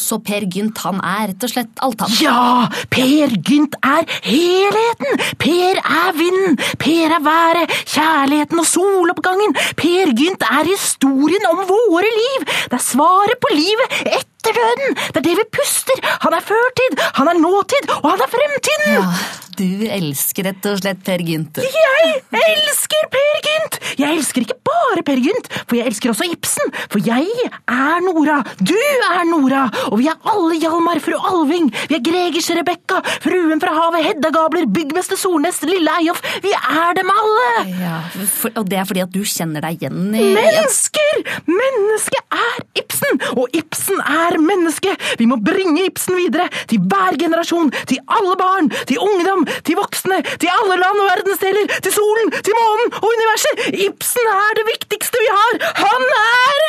[0.08, 2.14] så Per Gynt han er rett og slett alt, han?
[2.22, 2.68] Ja!
[2.94, 5.24] Per Gynt er helheten!
[5.42, 6.58] Per er vinden!
[6.82, 9.58] Per er været, kjærligheten og soloppgangen!
[9.80, 12.48] Per Gynt er historien om våre liv!
[12.68, 14.96] Det er svaret på livet etter døden!
[15.12, 16.06] Det er det vi puster!
[16.24, 18.98] Han er førtid, han er nåtid, og han er fremtiden!
[19.02, 21.58] Ja, du elsker rett og slett Per Gynt.
[21.64, 23.78] Jeg elsker Per Gynt!
[23.98, 26.74] Jeg elsker ikke bare Per Gynt, for jeg elsker også Ibsen.
[26.94, 31.72] For jeg er Nora, du er Nora, og vi er alle Hjalmar, fru Alving.
[31.90, 36.22] Vi er Gregers Rebekka, fruen fra havet, Hedda Gabler, byggmester Solnes, lille Eyolf.
[36.44, 37.48] Vi er dem alle!
[37.82, 41.24] Ja, for, og det er fordi at du kjenner deg igjen i Mennesker!
[41.50, 44.94] Mennesket er Ibsen, og Ibsen er menneske.
[45.18, 50.22] Vi må bringe Ibsen videre til hver generasjon, til alle barn, til ungdom, til voksne,
[50.42, 53.54] til alle land og verdensdeler, til solen, til månen og universet.
[53.88, 55.52] Ibsen er det viktigste vi har.
[55.84, 56.66] Han er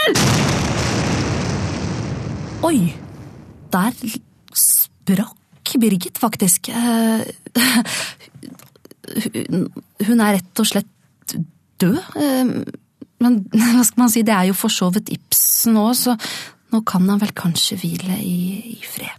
[2.69, 2.79] Oi!
[3.73, 3.93] Der
[4.59, 5.35] sprakk
[5.79, 6.69] Birgit, faktisk.
[6.73, 7.23] Eh,
[10.07, 11.35] hun- er rett og slett
[11.79, 11.99] død.
[12.17, 12.45] Eh,
[13.21, 16.15] Men hva skal man si, det er jo for så vidt Ibsen òg, så
[16.73, 19.11] nå kan han vel kanskje hvile i, i fred.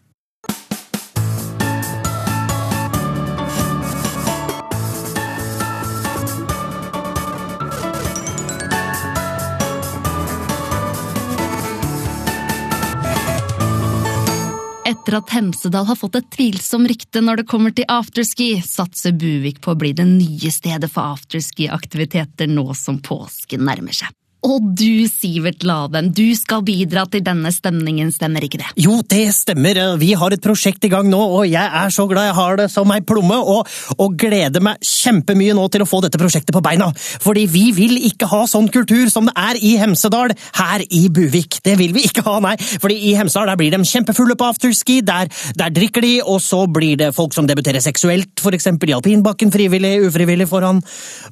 [14.89, 19.59] Etter at Hemsedal har fått et tvilsomt rykte når det kommer til afterski, satser Buvik
[19.61, 24.09] på å bli det nye stedet for afterski-aktiviteter nå som påsken nærmer seg.
[24.39, 28.69] Og du, Sivert Laven, du skal bidra til denne stemningen, stemmer ikke det?
[28.79, 29.75] Jo, det stemmer.
[29.99, 32.69] Vi har et prosjekt i gang nå, og jeg er så glad jeg har det
[32.71, 33.67] som ei plomme, og,
[33.99, 36.87] og gleder meg kjempemye nå til å få dette prosjektet på beina.
[36.95, 41.59] Fordi vi vil ikke ha sånn kultur som det er i Hemsedal her i Buvik.
[41.65, 42.55] Det vil vi ikke ha, nei.
[42.55, 45.27] Fordi i Hemsedal der blir de kjempefulle på afterski, der,
[45.59, 49.51] der drikker de, og så blir det folk som debuterer seksuelt, for eksempel i alpinbakken,
[49.51, 50.79] frivillig, ufrivillig foran,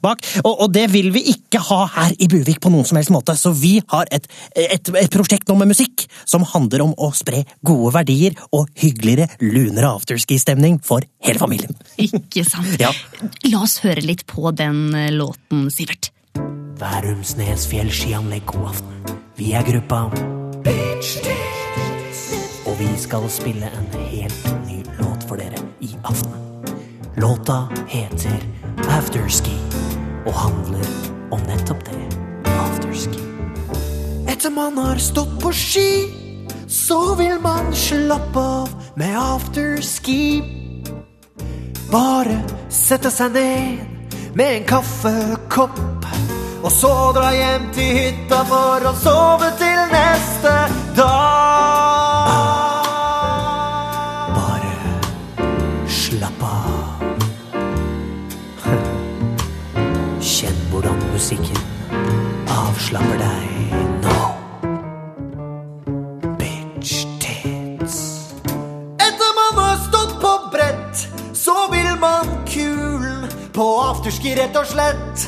[0.04, 0.28] bak.
[0.44, 3.36] Og, og det vil vi ikke ha her i Buvik på noen som helst måte,
[3.38, 7.44] så vi har et, et, et prosjekt nå med musikk som handler om å spre
[7.66, 11.78] gode verdier og hyggeligere, lunere afterski-stemning for hele familien.
[12.02, 12.76] Ikke sant?
[12.82, 12.92] Ja.
[13.48, 16.12] La oss høre litt på den eh, låten, Sivert.
[16.78, 19.18] Værumsnes fjellskianlegg, god aften.
[19.38, 20.10] Vi er gruppa
[22.68, 26.34] Og vi skal spille en helt ny låt for dere i aften.
[27.18, 28.44] Låta heter
[28.90, 29.56] Afterski
[30.26, 30.88] og handler
[31.32, 32.17] om nettopp det.
[34.38, 36.14] Etter man har stått på ski,
[36.70, 40.44] så vil man slappe av med afterski.
[41.90, 42.36] Bare
[42.70, 43.80] sette seg ned
[44.38, 45.80] med en kaffekopp.
[46.62, 50.54] Og så dra hjem til hytta for å sove til neste
[51.00, 52.38] dag.
[54.38, 55.02] Bare
[55.98, 57.02] slapp av.
[60.36, 61.58] Kjenn hvordan musikken
[62.62, 63.48] avslapper deg
[64.06, 64.27] nå.
[71.48, 75.28] Så vil man kulen på afterski, rett og slett.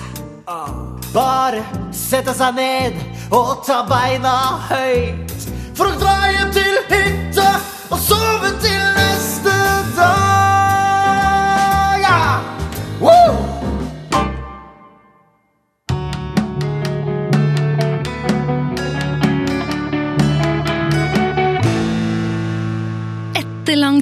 [1.14, 1.64] Bare
[1.96, 3.00] sette seg ned
[3.32, 4.36] og ta beina
[4.68, 5.50] høyt.
[5.80, 7.52] For å dra hjem til hytta
[7.88, 8.99] og sove til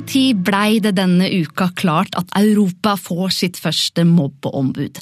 [0.08, 5.00] Etter lang tid blei det denne uka klart at Europa får sitt første mobbeombud.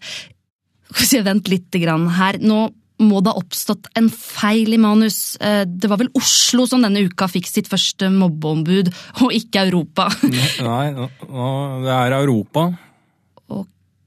[1.23, 2.37] Vent litt her.
[2.39, 5.37] Nå må det ha oppstått en feil i manus.
[5.41, 8.87] Eh, Det var vel Oslo som denne uka fikk sitt første mobbeombud,
[9.21, 10.07] og ikke Europa.
[10.23, 12.69] Nei, det er Europa.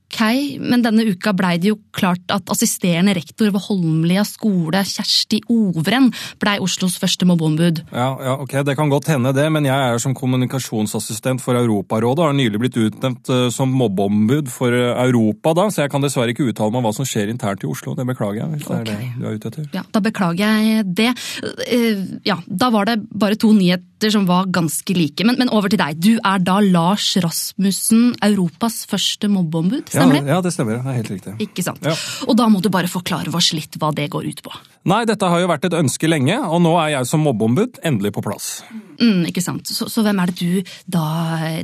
[0.08, 0.22] Ok,
[0.64, 6.08] men denne uka blei det jo klart at assisterende rektor ved Holmlia skole, Kjersti Ovren,
[6.40, 7.82] blei Oslos første mobbeombud.
[7.92, 12.24] Ja, ja, ok, Det kan godt hende, det, men jeg er som kommunikasjonsassistent for Europarådet
[12.24, 16.00] og har nylig blitt utnevnt eh, som mobbeombud for eh, Europa, da, så jeg kan
[16.04, 17.92] dessverre ikke uttale meg om hva som skjer internt i Oslo.
[17.98, 19.68] Det beklager jeg, hvis det er det du er ute etter.
[19.76, 21.12] Ja, Da beklager jeg det.
[21.68, 23.84] Eh, Ja, Da var det bare to nyheter
[24.14, 25.26] som var ganske like.
[25.26, 25.98] Men, men over til deg.
[25.98, 30.30] Du er da Lars Rasmussen, Europas første mobbeombud, stemmer det?
[30.30, 30.78] ja, det stemmer.
[30.78, 31.34] Det er helt riktig.
[31.48, 31.82] Ikke sant?
[31.82, 31.96] Ja.
[32.28, 34.54] Og da må du bare forklare oss litt hva det går ut på.
[34.88, 38.14] Nei, dette har jo vært et ønske lenge, og nå er jeg som mobbeombud endelig
[38.16, 38.60] på plass.
[38.70, 39.68] Mm, ikke sant?
[39.70, 41.04] Så, så hvem er det du da,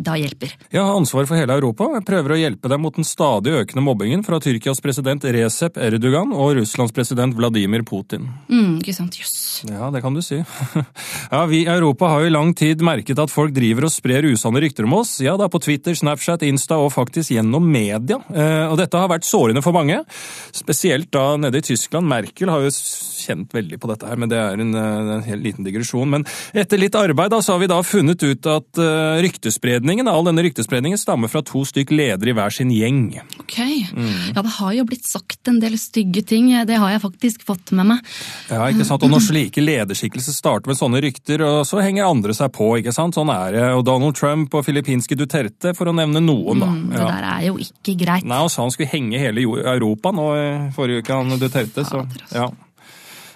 [0.04, 0.52] da hjelper?
[0.70, 3.82] Jeg har ansvar for hele Europa, jeg prøver å hjelpe dem mot den stadig økende
[3.84, 8.28] mobbingen fra Tyrkias president Recep Erdogan og Russlands president Vladimir Putin.
[8.48, 9.64] Mm, ikke sant, jøss.
[9.70, 10.40] Ja, det kan du si.
[11.34, 14.26] Ja, Vi i Europa har jo i lang tid merket at folk driver og sprer
[14.28, 15.16] usanne rykter om oss.
[15.24, 18.18] Ja, da på Twitter, Snapchat, Insta og faktisk gjennom media.
[18.34, 20.00] Eh, Og dette har vært sårende for mange.
[20.54, 22.06] Spesielt da nede i Tyskland.
[22.10, 25.64] Merkel har jo kjent veldig på dette her, men det er en, eh, en liten
[25.66, 26.08] digresjon.
[26.10, 30.08] Men etter litt arbeid arbeid da, så har vi da funnet ut at uh, ryktespredningen,
[30.08, 33.20] all denne ryktespredningen stammer fra to stykk ledere i hver sin gjeng.
[33.40, 37.44] Ok, ja det har jo blitt sagt en del stygge ting, det har jeg faktisk
[37.46, 38.10] fått med meg.
[38.50, 39.04] Ja, ikke sant?
[39.04, 42.74] Og Når slike lederskikkelser starter med sånne rykter, og så henger andre seg på.
[42.80, 43.16] ikke sant?
[43.16, 43.64] Sånn er det.
[43.78, 46.70] Og Donald Trump og filippinske Duterte, for å nevne noen, da.
[46.70, 48.26] Mm, det der er jo ikke greit.
[48.28, 52.04] Nei, og sa han skulle henge hele Europa nå i forrige uke, han Duterte, så
[52.34, 52.50] ja.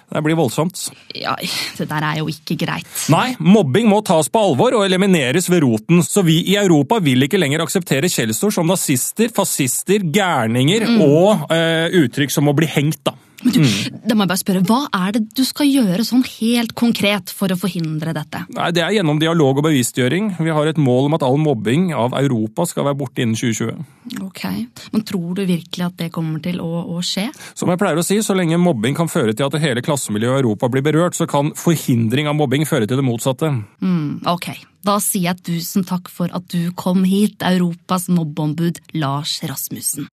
[0.09, 0.87] Det blir voldsomt.
[1.13, 1.35] Ja,
[1.77, 2.89] det der er jo ikke greit.
[3.13, 7.27] Nei, mobbing må tas på alvor og elimineres ved roten, så vi i Europa vil
[7.27, 13.03] ikke lenger akseptere skjellsord som nazister, fascister, gærninger og eh, uttrykk som å bli hengt,
[13.05, 13.13] da.
[13.43, 13.61] Men du,
[14.03, 17.51] da må jeg bare spørre, Hva er det du skal gjøre sånn helt konkret for
[17.51, 18.43] å forhindre dette?
[18.55, 20.33] Nei, Det er gjennom dialog og bevisstgjøring.
[20.39, 23.85] Vi har et mål om at all mobbing av Europa skal være borte innen 2020.
[24.25, 24.43] Ok,
[24.91, 27.29] Men tror du virkelig at det kommer til å, å skje?
[27.55, 30.43] Som jeg pleier å si, så lenge mobbing kan føre til at hele klassemiljøet i
[30.43, 33.51] Europa blir berørt, så kan forhindring av mobbing føre til det motsatte.
[33.83, 34.51] Mm, ok,
[34.87, 40.09] da sier jeg tusen takk for at du kom hit, Europas mobbeombud Lars Rasmussen.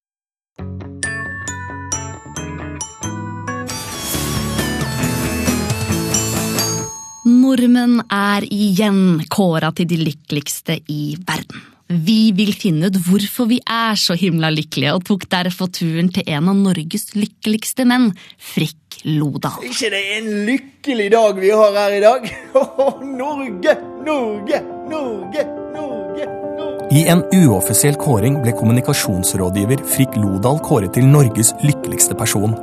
[7.27, 11.65] Nordmenn er igjen kåra til de lykkeligste i verden.
[11.87, 16.27] Vi vil finne ut hvorfor vi er så himla lykkelige, og tok derfor turen til
[16.27, 19.59] en av Norges lykkeligste menn, Frikk Lodal.
[19.63, 22.29] ikke det er en lykkelig dag vi har her i dag?
[23.23, 23.75] Norge,
[24.07, 25.43] Norge, Norge,
[25.77, 26.91] Norge, Norge.
[26.95, 32.55] I en uoffisiell kåring ble kommunikasjonsrådgiver Frikk Lodal kåret til Norges lykkeligste person.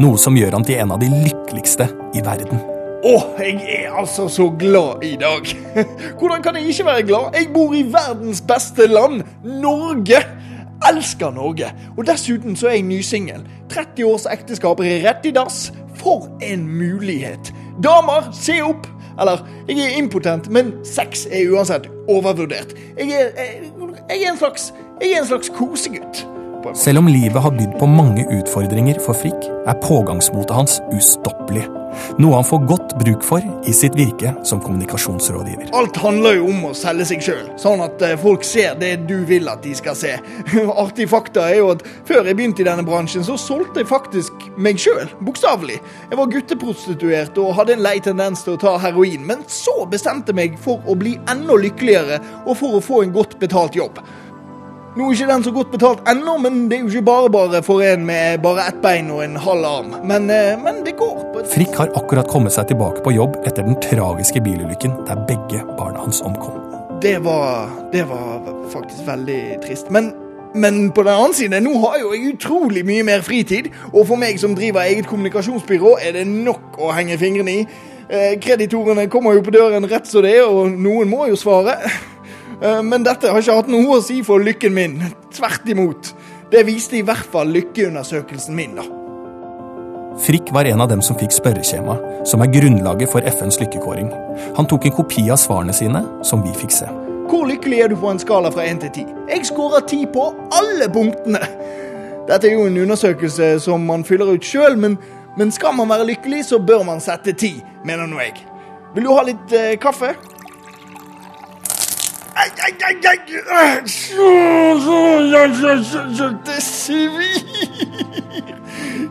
[0.00, 2.71] Noe som gjør han til en av de lykkeligste i verden.
[3.02, 5.48] Å, jeg er altså så glad i dag.
[6.18, 7.34] Hvordan kan jeg ikke være glad?
[7.34, 10.20] Jeg bor i verdens beste land, Norge.
[10.86, 11.72] Elsker Norge.
[11.96, 13.42] Og dessuten så er jeg nysingel.
[13.74, 15.72] 30 års ekteskap er rett i dass.
[15.98, 17.50] For en mulighet.
[17.82, 18.86] Damer, se opp!
[19.20, 22.72] Eller, jeg er impotent, men sex er uansett overvurdert.
[22.96, 23.68] Jeg er, jeg,
[24.08, 24.70] jeg er en slags
[25.02, 26.24] Jeg er en slags kosegutt.
[26.78, 31.66] Selv om livet har bydd på mange utfordringer for Frikk, er pågangsmotet hans ustoppelig.
[32.22, 35.70] Noe han får godt bruk for i sitt virke som kommunikasjonsrådgiver.
[35.76, 39.18] Alt handler jo om å selge seg sjøl, sånn at eh, folk ser det du
[39.28, 40.14] vil at de skal se.
[40.84, 44.48] Artig fakta er jo at før jeg begynte i denne bransjen, så solgte jeg faktisk
[44.56, 45.78] meg sjøl, bokstavelig.
[46.10, 50.32] Jeg var gutteprostituert og hadde en lei tendens til å ta heroin, men så bestemte
[50.32, 54.00] jeg meg for å bli enda lykkeligere og for å få en godt betalt jobb.
[54.92, 57.60] Nå er ikke den så godt betalt ennå, men det er jo ikke bare bare
[57.64, 59.94] for en med bare ett bein og en halv arm.
[60.04, 61.14] Men, eh, men det går.
[61.32, 65.62] på Frikk har akkurat kommet seg tilbake på jobb etter den tragiske bilulykken der begge
[65.78, 66.60] barna hans omkom.
[67.00, 69.90] Det var, det var faktisk veldig trist.
[69.90, 70.12] Men,
[70.54, 73.72] men på den annen side, nå har jo jeg utrolig mye mer fritid.
[73.94, 77.66] Og for meg som driver eget kommunikasjonsbyrå, er det nok å henge fingrene i.
[78.12, 81.80] Eh, kreditorene kommer jo på døren rett som det er, og noen må jo svare.
[82.62, 84.98] Eh, men dette har ikke hatt noe å si for lykken min.
[85.34, 86.12] Tvert imot.
[86.52, 88.86] Det viste i hvert fall lykkeundersøkelsen min, da.
[90.22, 91.94] Frikk var en av dem som fikk spørreskjema,
[92.28, 94.10] som er grunnlaget for FNs lykkekåring.
[94.58, 96.90] Han tok en kopi av svarene sine, som vi fikk se.
[97.32, 99.14] Hvor lykkelig er du på en skala fra 1 til 10?
[99.32, 101.40] Jeg skårer 10 på alle punktene.
[102.28, 104.98] Dette er jo en undersøkelse som man fyller ut sjøl, men,
[105.40, 108.36] men skal man være lykkelig, så bør man sette 10, mener nå jeg.
[108.92, 110.12] Vil du ha litt eh, kaffe?
[116.46, 117.42] Det svir.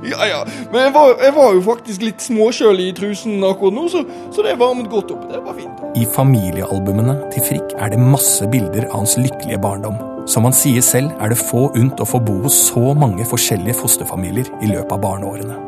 [0.01, 0.39] Ja, ja.
[0.71, 4.03] Men jeg var, jeg var jo faktisk litt småkjølig i trusen akkurat nå, så,
[4.33, 5.27] så det varmet godt opp.
[5.29, 5.83] Det var fint.
[5.97, 9.99] I familiealbumene til Frikk er det masse bilder av hans lykkelige barndom.
[10.29, 13.77] Som han sier selv, er det få unt å få bo hos så mange forskjellige
[13.81, 15.59] fosterfamilier i løpet av barneårene.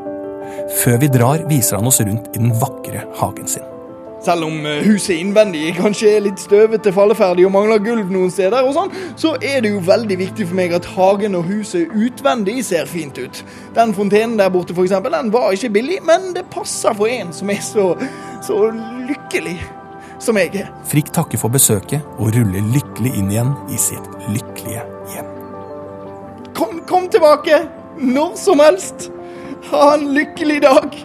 [0.83, 3.72] Før vi drar, viser han oss rundt i den vakre hagen sin.
[4.23, 8.63] Selv om eh, huset innvendig kanskje er litt støvete, falleferdig og mangler gulv noen steder,
[8.63, 12.61] og sånn, så er det jo veldig viktig for meg at hagen og huset utvendig
[12.63, 13.43] ser fint ut.
[13.75, 17.35] Den fontenen der borte, for eksempel, den var ikke billig, men det passer for en
[17.35, 17.91] som er så,
[18.47, 18.63] så
[19.09, 19.57] lykkelig
[20.23, 20.71] som jeg er.
[20.87, 25.31] Frikk takker for besøket og ruller lykkelig inn igjen i sitt lykkelige hjem.
[26.55, 27.65] Kom, kom tilbake
[27.99, 29.09] når som helst.
[29.67, 30.95] Ha en lykkelig dag.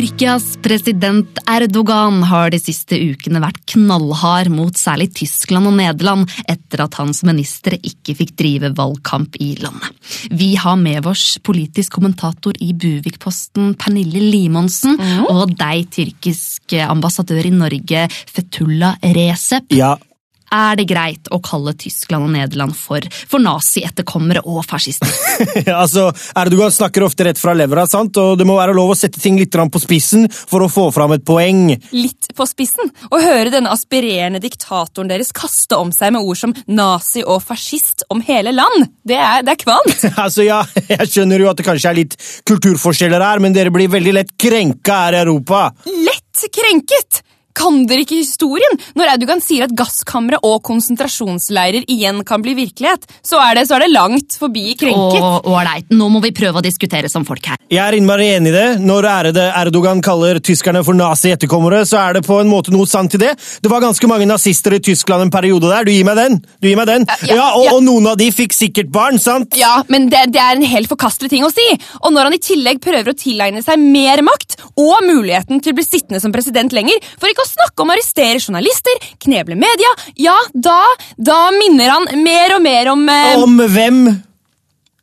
[0.00, 6.86] Tyrkias president Erdogan har de siste ukene vært knallhard mot særlig Tyskland og Nederland etter
[6.86, 9.92] at hans ministre ikke fikk drive valgkamp i landet.
[10.32, 14.96] Vi har med oss politisk kommentator i Buvik-posten Pernille Limonsen
[15.26, 19.68] og deg, tyrkisk ambassadør i Norge Fetullah Recep.
[19.76, 19.98] Ja,
[20.50, 25.10] Er det greit å kalle Tyskland og Nederland for, for nazietterkommere og fascister?
[25.82, 28.18] altså, Erdogan snakker ofte rett fra levra, sant?
[28.18, 31.14] og det må være lov å sette ting litt på spissen for å få fram
[31.14, 31.68] et poeng.
[31.94, 32.90] Litt på spissen.
[33.10, 38.06] Å høre denne aspirerende diktatoren deres kaste om seg med ord som nazi og fascist
[38.10, 40.06] om hele land, det er, det er kvant.
[40.24, 40.62] altså, ja,
[40.96, 42.16] Jeg skjønner jo at det kanskje er litt
[42.48, 45.68] kulturforskjeller her, men dere blir veldig lett krenka her i Europa.
[45.86, 47.22] Lett krenket!
[47.56, 48.78] Kan dere ikke historien?
[48.98, 53.76] Når Erdogan sier at gasskamre og konsentrasjonsleirer igjen kan bli virkelighet, så er det, så
[53.76, 55.20] er det langt forbi krenket.
[55.20, 57.58] Og ålreit, nå må vi prøve å diskutere som folk her.
[57.70, 58.68] Jeg er innmari enig i det.
[58.86, 63.14] Når ærede Erdogan kaller tyskerne for nazi-etterkommere, så er det på en måte noe sant
[63.18, 63.34] i det.
[63.62, 65.86] Det var ganske mange nazister i Tyskland en periode der.
[65.86, 66.38] Du gir meg den?
[66.62, 67.06] Du gir meg den?
[67.26, 67.74] Ja, ja, og, ja.
[67.76, 69.58] og noen av de fikk sikkert barn, sant?
[69.58, 71.66] Ja, men det, det er en helt forkastelig ting å si.
[72.04, 75.78] Og når han i tillegg prøver å tilegne seg mer makt og muligheten til å
[75.78, 79.92] bli sittende som president lenger, for ikke å snakke om å arrestere journalister, kneble media,
[80.20, 80.80] ja, da,
[81.16, 84.02] da minner han mer og mer om eh, Om hvem?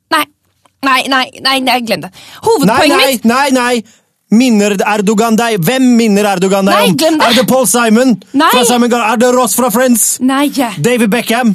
[0.08, 0.26] Nei,
[0.86, 2.12] nei, nei, nei, nei glem det.
[2.14, 4.04] Nei, Hovedpoenget nei, mitt nei, nei!
[4.28, 5.56] Minner Erdogan deg?
[5.64, 6.96] Hvem minner Erdogan deg Nei, om?
[7.00, 7.28] glem det.
[7.30, 8.10] Er det Paul Simon?
[8.36, 8.50] Nei.
[8.52, 10.18] Fra Simon Gar er det Ross fra Friends?
[10.20, 10.50] Nei.
[10.84, 11.54] David Beckham?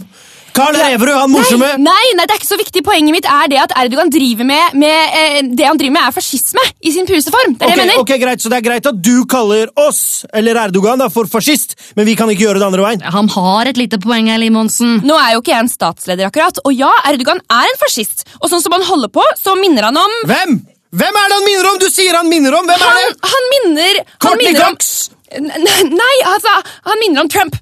[0.53, 1.69] Carl Reverud, han morsomme?
[1.81, 2.83] Nei, nei, nei, det er ikke så viktig.
[2.85, 6.15] Poenget mitt er det at Erdogan driver med, med eh, Det han driver med, er
[6.17, 7.55] fascisme i sin pureste form.
[7.57, 8.03] Det er det Ok, jeg mener.
[8.05, 10.03] ok, greit, Så det er greit at du kaller oss,
[10.37, 13.07] eller Erdogan, da, for fascist, men vi kan ikke gjøre det andre veien?
[13.17, 14.99] Han har et lite poeng her, Limonsen.
[15.09, 16.61] Nå er jo ikke jeg en statsleder, akkurat.
[16.69, 18.27] Og ja, Erdogan er en fascist.
[18.43, 20.59] Og sånn som han holder på, så minner han om Hvem?
[20.93, 21.81] Hvem er det han minner om?
[21.81, 22.67] Du sier han minner om!
[22.69, 23.33] Hvem er Han, det?
[23.33, 24.93] han minner han Courtney om, Cox!
[25.33, 26.53] Nei, altså,
[26.91, 27.57] han minner om Trump.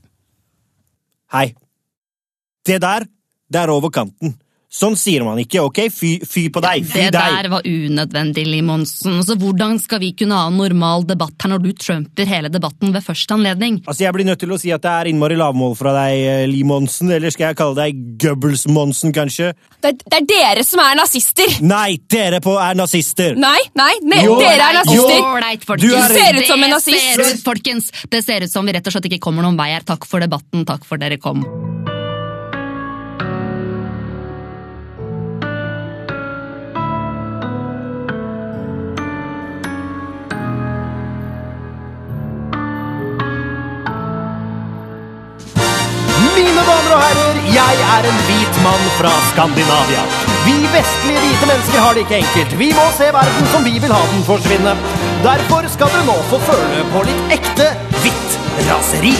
[1.31, 1.53] Hei.
[2.67, 3.07] Det der,
[3.51, 4.37] det er over kanten.
[4.71, 5.79] Sånn sier man ikke, ok?
[5.91, 6.85] Fy, fy på deg.
[6.87, 7.33] Fy Det deg.
[7.43, 9.17] der var unødvendig, Limonsen.
[9.19, 12.93] Altså, hvordan skal vi kunne ha en normal debatt her når du trumper hele debatten
[12.95, 13.81] ved første anledning?
[13.83, 16.47] Altså, Jeg blir nødt til å si at det er innmari lavmål fra deg, eh,
[16.47, 17.11] Limonsen.
[17.11, 19.55] Eller skal jeg kalle deg Goebbels-Monsen, kanskje?
[19.83, 21.61] Det, er- det er dere som er nazister.
[21.67, 23.35] Nei, dere på er nazister!
[23.35, 25.17] Nei, nei, nei Jo, dere er nazister.
[25.19, 25.35] jo.
[25.35, 25.83] Ålreit, folkens.
[25.83, 27.15] Du er- ser ut som en Det nazist.
[27.17, 27.91] ser ut, folkens.
[28.09, 29.81] Det ser ut som vi rett og slett ikke kommer noen vei her.
[29.83, 30.65] Takk for debatten.
[30.65, 31.43] Takk for dere kom.
[47.97, 50.03] Er en hvit mann fra Skandinavia.
[50.47, 52.57] Vi vestlige hvite mennesker har det ikke enkelt.
[52.59, 54.75] Vi må se verden som vi vil ha den forsvinne.
[55.27, 57.71] Derfor skal du nå få føle på litt ekte
[58.03, 58.39] hvitt
[58.71, 59.15] raseri.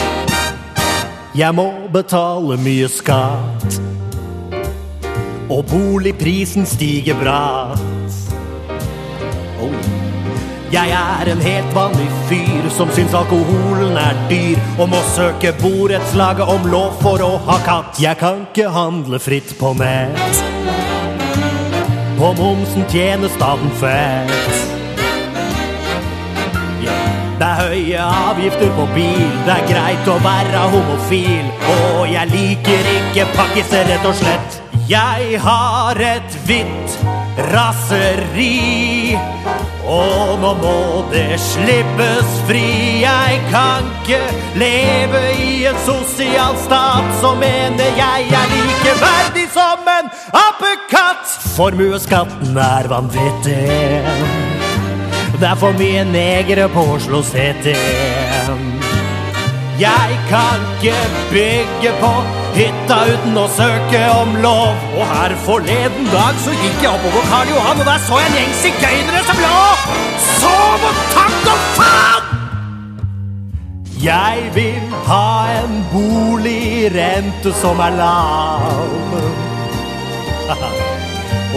[1.35, 3.79] Jeg må betale mye skatt.
[5.51, 7.79] Og boligprisen stiger bratt.
[9.61, 10.00] Oh.
[10.71, 16.47] Jeg er en helt vanlig fyr som syns alkoholen er dyr, og må søke borettslaget
[16.47, 17.99] om lov for å ha katt.
[17.99, 20.39] Jeg kan ikke handle fritt på nett.
[22.15, 24.31] På momsen tjener staten fett.
[27.41, 31.51] Det er høye avgifter på bil, det er greit å være homofil.
[31.75, 34.61] Og jeg liker ikke pakkiser, rett og slett.
[34.87, 36.95] Jeg har et hvitt
[37.37, 39.17] raseri.
[39.85, 40.79] Og nå må
[41.11, 42.65] det slippes fri.
[43.01, 44.21] Jeg kan ikke
[44.59, 47.09] leve i en sosial stat.
[47.21, 50.11] Så mener jeg er like verdig som en
[50.43, 51.37] apekatt.
[51.55, 53.65] Formuesskatten er vanvittig.
[55.41, 57.75] Det er for mye negere på Oslo City.
[59.81, 60.97] Jeg kan ikke
[61.31, 62.09] bygge på
[62.53, 64.75] hytta uten å søke om lov.
[64.93, 68.35] Og her forleden dag så gikk jeg oppover Karl Johan, og der så jeg en
[68.37, 69.61] gjeng sigøynere som lå
[70.27, 72.27] Sov og takk og faen!
[74.03, 79.15] Jeg vil ha en boligrente som er lav.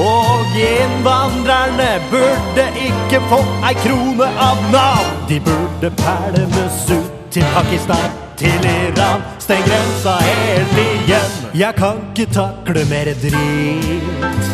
[0.04, 5.04] Og innvandrerne burde ikke få ei krone av Nav.
[5.28, 9.22] De burde pælmes ut til Pakistan, til Iran.
[9.38, 11.32] Steng grensa helt igjen.
[11.54, 14.44] Jeg kan ikke takle mer drit.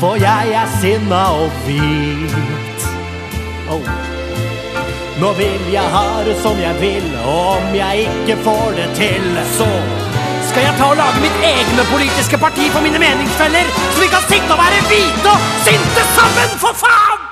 [0.00, 2.84] For jeg er sinna og hvit.
[3.72, 3.88] Oh.
[5.22, 9.28] Nå vil jeg ha det som jeg vil, og om jeg ikke får det til,
[9.58, 9.68] så
[10.48, 14.26] skal jeg ta og lage mitt egne politiske parti for mine meningsfeller, så vi kan
[14.28, 17.23] sitte og være hvite og sinte sammen, for faen!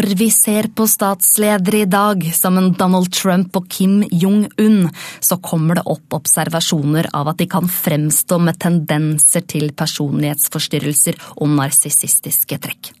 [0.00, 4.86] Når vi ser på statsledere i dag som en Donald Trump og Kim Jong-un,
[5.20, 11.52] så kommer det opp observasjoner av at de kan fremstå med tendenser til personlighetsforstyrrelser og
[11.52, 12.94] narsissistiske trekk.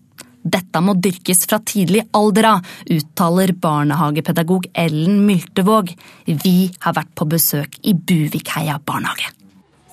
[0.44, 5.96] Dette må dyrkes fra tidlig alder av, uttaler barnehagepedagog Ellen Myltevåg.
[6.28, 9.32] Vi har vært på besøk i Buvikheia barnehage.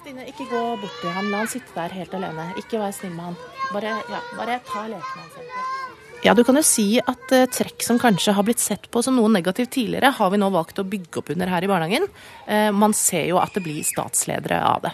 [0.01, 1.32] Stine, ikke gå bort til ham.
[1.32, 2.51] La han sitte der helt alene.
[2.60, 3.43] Ikke vær snill med han.
[3.72, 5.37] Bare, ja, bare ta leken hans.
[6.28, 9.15] Ja, du kan jo si at eh, trekk som kanskje har blitt sett på som
[9.15, 12.07] noe negativt tidligere, har vi nå valgt å bygge opp under her i barnehagen.
[12.43, 14.91] Eh, man ser jo at det blir statsledere av det.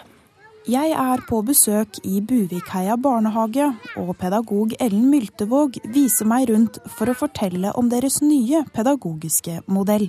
[0.70, 3.66] Jeg er på besøk i Buvikheia barnehage,
[3.98, 10.06] og pedagog Ellen Myltevåg viser meg rundt for å fortelle om deres nye pedagogiske modell.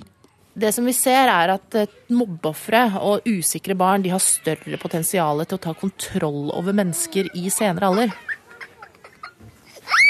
[0.54, 5.42] Det som vi ser er at eh, mobbeofre og usikre barn de har større potensial
[5.42, 8.14] til å ta kontroll over mennesker i senere alder.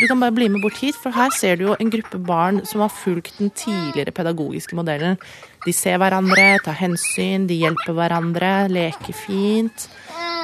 [0.01, 2.61] Du kan bare bli med bort hit, for her ser du jo en gruppe barn
[2.69, 5.17] som har fulgt den tidligere pedagogiske modellen.
[5.65, 9.89] De ser hverandre, tar hensyn, de hjelper hverandre, leker fint.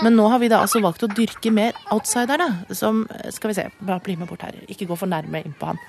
[0.02, 3.68] Men nå har vi da altså valgt å dyrke mer outsiderne, som Skal vi se,
[3.80, 4.56] bare bli med bort her.
[4.72, 5.80] Ikke gå for nærme inn på han.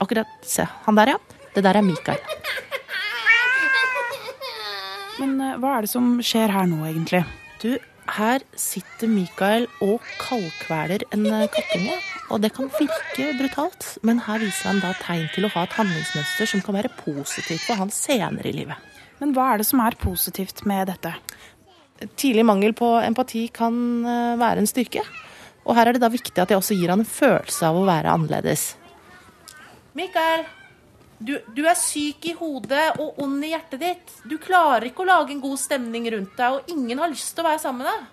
[0.00, 0.64] Akkurat, se.
[0.86, 1.42] Han der, ja.
[1.54, 2.22] Det der er Mikael.
[5.20, 7.22] Men eh, hva er det som skjer her nå, egentlig?
[7.62, 7.74] Du,
[8.16, 11.98] her sitter Mikael og kaldkveler en eh, kattunge.
[12.32, 15.76] Og det kan virke brutalt, men her viser han da tegn til å ha et
[15.76, 18.92] handlingsmønster som kan være positivt for han senere i livet.
[19.20, 21.12] Men hva er det som er positivt med dette?
[22.16, 23.76] Tidlig mangel på empati kan
[24.08, 25.04] eh, være en styrke.
[25.64, 27.86] Og her er det da viktig at jeg også gir han en følelse av å
[27.88, 28.66] være annerledes.
[29.94, 30.44] Mikael,
[31.24, 34.16] du, du er syk i hodet og ond i hjertet ditt.
[34.28, 37.44] Du klarer ikke å lage en god stemning rundt deg, og ingen har lyst til
[37.44, 38.10] å være sammen med deg.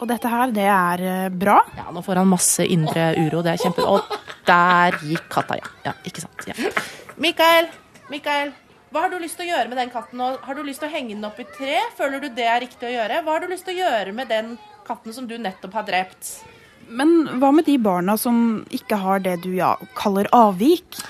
[0.00, 1.60] Og dette her, det er eh, bra?
[1.78, 3.44] Ja, nå får han masse indre uro.
[3.44, 3.86] Det er kjempe...
[3.86, 4.02] Og
[4.44, 5.70] der gikk katta, ja.
[5.86, 6.46] ja ikke sant.
[6.50, 6.72] Ja.
[7.22, 7.70] Mikael,
[8.12, 8.50] Mikael,
[8.94, 10.32] hva har du lyst til å gjøre med den katten nå?
[10.44, 11.78] Har du lyst til å henge den opp i tre?
[11.98, 13.22] Føler du det er riktig å gjøre?
[13.26, 14.52] Hva har du lyst til å gjøre med den
[14.86, 16.34] katten som du nettopp har drept?
[16.86, 18.36] Men hva med de barna som
[18.74, 21.00] ikke har det du ja, kaller avvik?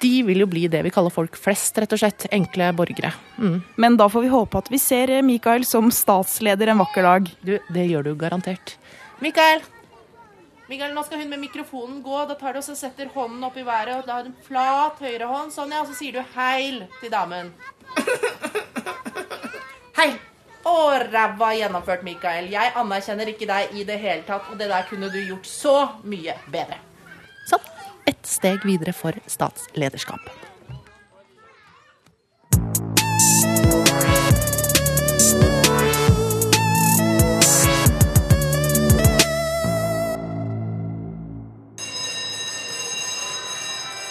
[0.00, 2.26] De vil jo bli det vi kaller folk flest, rett og slett.
[2.34, 3.12] Enkle borgere.
[3.38, 3.62] Mm.
[3.80, 7.30] Men da får vi håpe at vi ser eh, Mikael som statsleder en vakker dag.
[7.40, 8.76] Du, det gjør du garantert.
[9.24, 9.64] Mikael!
[10.66, 12.18] Mikael, nå skal hun med mikrofonen gå.
[12.28, 14.98] Da tar du og setter hånden opp i været, og da har du en flat
[15.00, 17.52] høyrehånd, sånn ja, og så sier du heil til damen.
[19.98, 20.10] Hei!
[20.66, 22.48] Å, ræva gjennomført, Mikael.
[22.50, 25.76] Jeg anerkjenner ikke deg i det hele tatt, og det der kunne du gjort så
[26.02, 26.80] mye bedre.
[27.46, 27.62] Sånn.
[28.06, 30.20] Ett steg videre for statslederskap.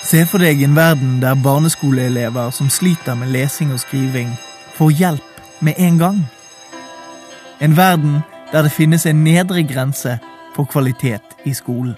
[0.05, 4.29] Se for deg en verden der barneskoleelever som sliter med lesing og skriving,
[4.77, 6.23] får hjelp med en gang.
[7.59, 8.19] En verden
[8.51, 10.19] der det finnes en nedre grense
[10.55, 11.95] for kvalitet i skolen.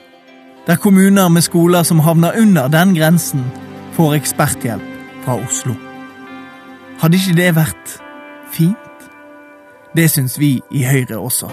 [0.68, 3.46] Der kommuner med skoler som havner under den grensen,
[3.94, 4.84] får eksperthjelp
[5.24, 5.74] fra Oslo.
[7.00, 7.96] Hadde ikke det vært
[8.52, 9.08] fint?
[9.96, 11.48] Det syns vi i Høyre også.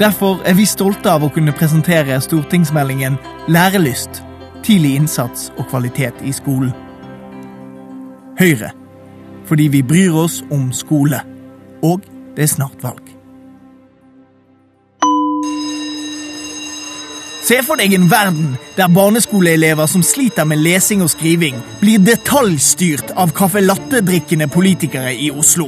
[0.00, 3.16] Derfor er vi stolte av å kunne presentere stortingsmeldingen
[3.48, 4.24] Lærelyst
[4.64, 6.72] tidlig innsats og kvalitet i skolen.
[8.38, 8.70] Høyre,
[9.44, 11.20] fordi vi bryr oss om skole.
[11.82, 12.00] Og
[12.36, 13.03] det er snart valg.
[17.44, 23.10] Se for deg en verden der barneskoleelever som sliter med lesing og skriving, blir detaljstyrt
[23.20, 25.66] av caffè latte-drikkende politikere i Oslo.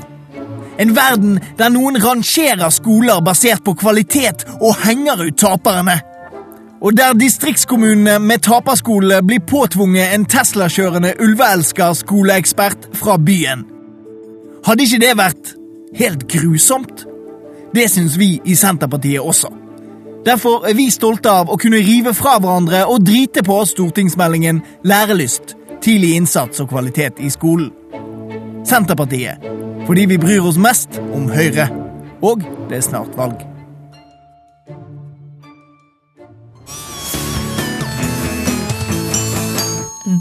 [0.81, 5.99] En verden der noen rangerer skoler basert på kvalitet og henger ut taperne.
[6.81, 13.67] Og der distriktskommunene med taperskole blir påtvunget en Tesla-kjørende ulveelsker skoleekspert fra byen.
[14.65, 15.55] Hadde ikke det vært
[16.01, 17.05] helt grusomt?
[17.77, 19.66] Det syns vi i Senterpartiet også.
[20.27, 25.53] Derfor er vi stolte av å kunne rive fra hverandre og drite på stortingsmeldingen Lærelyst,
[25.85, 27.69] tidlig innsats og kvalitet i skolen.
[28.67, 29.45] Senterpartiet,
[29.87, 31.69] fordi vi bryr oss mest om Høyre.
[32.27, 33.39] Og det er snart valg.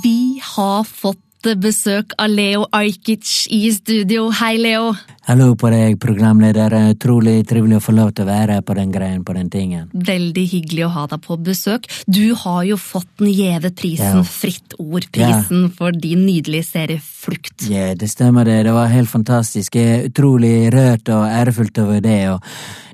[0.05, 4.29] Vi har fått besøk av Leo Ajkic i studio.
[4.37, 4.93] Hei, Leo.
[5.25, 6.73] Hallo på deg, programleder.
[6.91, 9.87] Utrolig trivelig å få lov til å være på den greien, på den tingen.
[9.89, 11.87] Veldig hyggelig å ha deg på besøk.
[12.05, 14.23] Du har jo fått den gjeve prisen, Ja.
[14.23, 17.65] Fritt Ord-prisen, for din nydelige serie Flukt.
[17.67, 18.63] Ja, det stemmer det.
[18.65, 19.73] Det var helt fantastisk.
[19.73, 22.29] Jeg er utrolig rørt og ærefullt over det.
[22.29, 22.41] og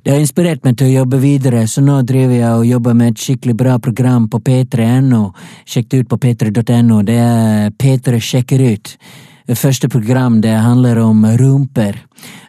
[0.04, 3.08] det har inspirert meg til å jobbe videre, så nå driver jeg og jobber med
[3.10, 5.34] et skikkelig bra program på p3.no.
[5.66, 7.02] Sjekk det ut på p3.no.
[7.04, 8.98] Det er P3 sjekker ut.
[9.52, 11.98] Det første program det handler om rumper.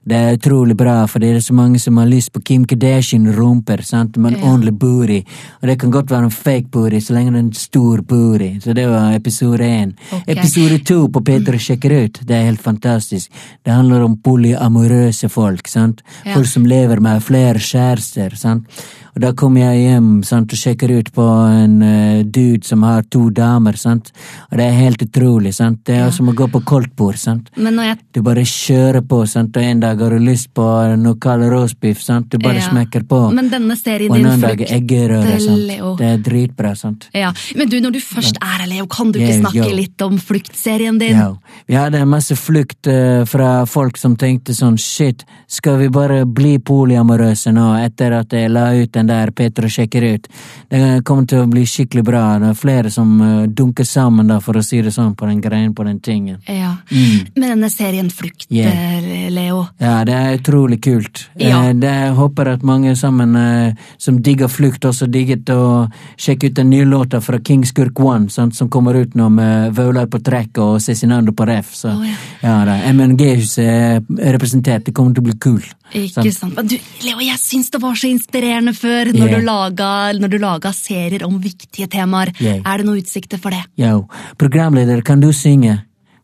[0.05, 3.85] Det er utrolig bra, for det er så mange som har lyst på Kim Kardashian-rumper.
[3.85, 4.17] sant?
[4.17, 4.47] Men Ja.
[4.47, 5.25] ordentlig booty.
[5.63, 8.59] Og det kan godt være en fake booty, så lenge det er en stor booty.
[8.61, 9.93] Så det var episode én.
[10.13, 10.35] Okay.
[10.35, 13.31] Episode to på Peter sjekker ut, det er helt fantastisk.
[13.65, 16.03] Det handler om polyamorøse folk, sant?
[16.25, 16.35] Ja.
[16.35, 18.67] Folk som lever med flere kjærester, sant?
[19.15, 23.03] Og da kommer jeg hjem sant, og sjekker ut på en uh, dude som har
[23.13, 24.09] to damer, sant?
[24.51, 25.83] Og det er helt utrolig, sant?
[25.85, 27.51] Det er som å gå på koldtbord, sant?
[27.57, 29.53] Men når jeg Du bare kjører på, sant?
[29.63, 30.65] Og en dag har du lyst på
[30.99, 32.29] noe kald roastbiff, sant?
[32.31, 32.69] Du bare Ja.
[32.71, 33.33] smekker på.
[33.33, 35.59] Men denne serien og en din, annen dag eggerøre, sant?
[35.69, 35.95] Leo.
[35.97, 37.09] Det er dritbra, sant?
[37.15, 39.75] Ja, Men du, når du først er her, Leo, kan du ikke snakke yo.
[39.77, 41.17] litt om Flukt-serien din?
[41.17, 41.35] Ja,
[41.69, 46.59] vi hadde masse flukt uh, fra folk som tenkte sånn shit, skal vi bare bli
[46.59, 50.29] polyamorøse nå etter at jeg la ut den der Petra sjekker ut?
[50.71, 52.39] Det kommer til å bli skikkelig bra.
[52.43, 55.41] Det er flere som uh, dunker sammen, da, for å si det sånn, på den
[55.41, 56.39] greien, på den tingen.
[56.49, 56.77] Ja.
[56.91, 57.29] Mm.
[57.37, 58.99] Med denne serien Flukt, Yeah.
[58.99, 59.67] eh, Leo.
[59.81, 61.27] Ja, det er utrolig kult.
[61.39, 61.63] Ja.
[61.69, 66.51] Eh, Det jeg håper at mange sammen eh, som digger Flukt, også digget å sjekke
[66.51, 70.07] ut den nye låta fra King Skurk One, sant, som kommer ut nå med Vaular
[70.07, 71.75] på trekk og Cezinando på ref.
[71.77, 72.17] Så oh, ja.
[72.43, 74.87] ja da, MNG-huset er representert.
[74.87, 75.63] Det kommer til å bli kul.
[75.93, 76.57] Ikke sant?
[76.57, 79.39] Men du, Leo, jeg syns det var så inspirerende før, når, Yeah.
[79.41, 79.89] du laga,
[80.19, 82.33] når du laga serier om viktige temaer.
[82.41, 82.61] Yeah.
[82.67, 83.63] Er det noen utsikter for det?
[83.79, 84.07] Yo,
[84.41, 85.79] programleder, kan du synge?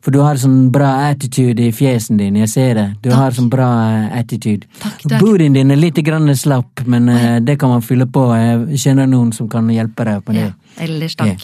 [0.05, 2.85] For du har sånn bra attitude i fjesen din, jeg ser det.
[3.03, 4.69] Du har sånn bra eh, attitude.
[4.79, 8.23] Takk, Bootyen din er litt grann slapp, men uh, det kan man fylle på.
[8.39, 10.47] Jeg kjenner noen som kan hjelpe deg på det.
[10.47, 10.55] Ja,
[10.87, 11.43] Ellers takk.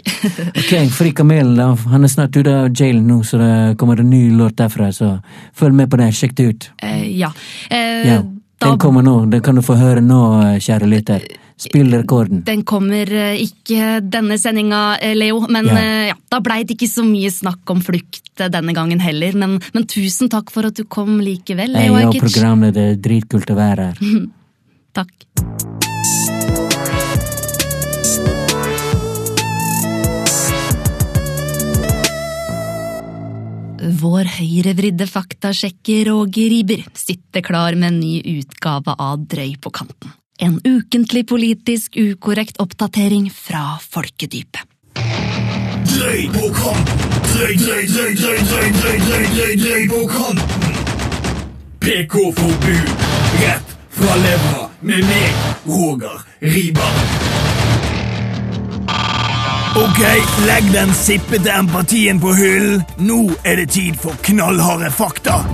[0.54, 1.72] Ok, Fri Kamelen, da.
[1.90, 5.16] Han er snart ute av jailen nå, så det kommer en ny låt derfra, så
[5.58, 6.12] følg med på det.
[6.14, 6.70] Sjekk det ut.
[6.84, 7.34] Uh, ja.
[7.72, 8.22] Uh, Ja,
[8.62, 9.24] Den kommer nå.
[9.28, 10.22] Den kan du få høre nå,
[10.62, 11.26] kjære lytter.
[11.56, 12.42] Spill rekorden.
[12.44, 15.76] den kommer eh, ikke denne sendinga, eh, Leo, men Ja.
[15.78, 19.32] eh, ja, da blei det ikke så mye snakk om flukt denne gangen heller.
[19.38, 22.22] Men, men tusen takk for at du kom likevel, Leo Jeg Leo og Ajkic.
[22.26, 23.98] programleder, dritkult å være her.
[24.94, 25.10] Takk.
[34.00, 40.14] Vår høyrevridde faktasjekker Roger Riiber sitter klar med en ny utgave av Drøy på kanten.
[40.38, 44.62] En ukentlig politisk ukorrekt oppdatering fra folkedypet.
[45.94, 47.12] Drøy på kanten.
[47.34, 50.74] Drøy, drøy, drøy, drøy, drøy, drøy, drøy, drøy, drøy på kanten.
[51.84, 52.90] PK-forbud.
[53.44, 56.98] Rett fra levra med meg, Roger Riiber.
[59.74, 60.02] Ok,
[60.46, 62.82] legg den sippete empatien på hyllen.
[62.98, 65.44] Nå er det tid for knallharde fakta.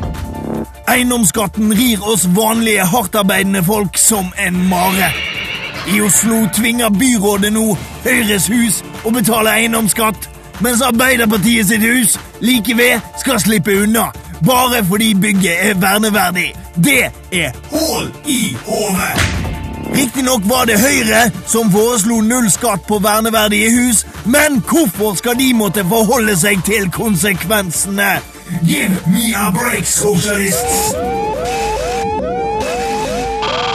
[0.88, 5.12] Eiendomsskatten rir oss vanlige hardtarbeidende folk som en mare.
[5.88, 10.28] I Oslo tvinger byrådet nå Høyres hus å betale eiendomsskatt,
[10.60, 14.10] mens Arbeiderpartiet sitt hus like ved skal slippe unna.
[14.46, 16.50] Bare fordi bygget er verneverdig.
[16.76, 19.40] Det er Hål i hodet.
[19.94, 25.50] Riktignok var det Høyre som foreslo null skatt på verneverdige hus, men hvorfor skal de
[25.54, 28.12] måtte forholde seg til konsekvensene?
[28.62, 30.94] Give me a break, socialists.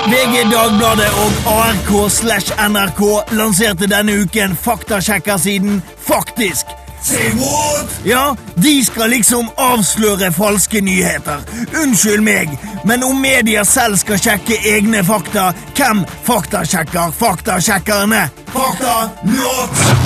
[0.07, 3.01] VG, Dagbladet og ARK slash NRK
[3.32, 6.65] lanserte denne uken faktasjekkersiden Faktisk.
[7.03, 7.89] Say what?
[8.03, 11.41] Ja, de skal liksom avsløre falske nyheter.
[11.84, 12.49] Unnskyld meg,
[12.86, 18.26] men om media selv skal sjekke egne fakta, hvem faktasjekker faktasjekkerne?
[18.53, 18.97] Fakta
[19.30, 20.05] not.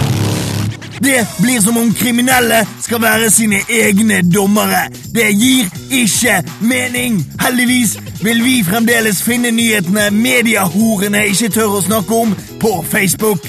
[0.99, 4.89] Det blir som om kriminelle skal være sine egne dommere.
[5.15, 7.23] Det gir ikke mening.
[7.41, 13.47] Heldigvis vil vi fremdeles finne nyhetene mediehorene ikke tør å snakke om, på Facebook.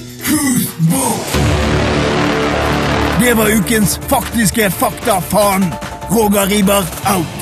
[3.20, 5.72] Det var ukens faktiske fakta, faen.
[6.10, 6.86] Roger Riiber
[7.16, 7.39] out.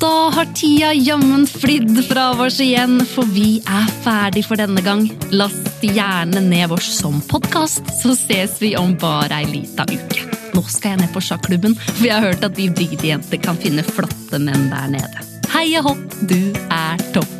[0.00, 5.04] da har tida jammen flidd fra oss igjen, for vi er ferdig for denne gang.
[5.32, 10.24] Last gjerne ned vår som podkast, så ses vi om bare ei lita uke.
[10.56, 13.84] Nå skal jeg ned på sjakklubben, for jeg har hørt at vi bygdejenter kan finne
[13.86, 15.26] flotte menn der nede.
[15.52, 16.40] Heia hopp, du
[16.70, 17.36] er topp!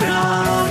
[0.00, 0.65] Bra!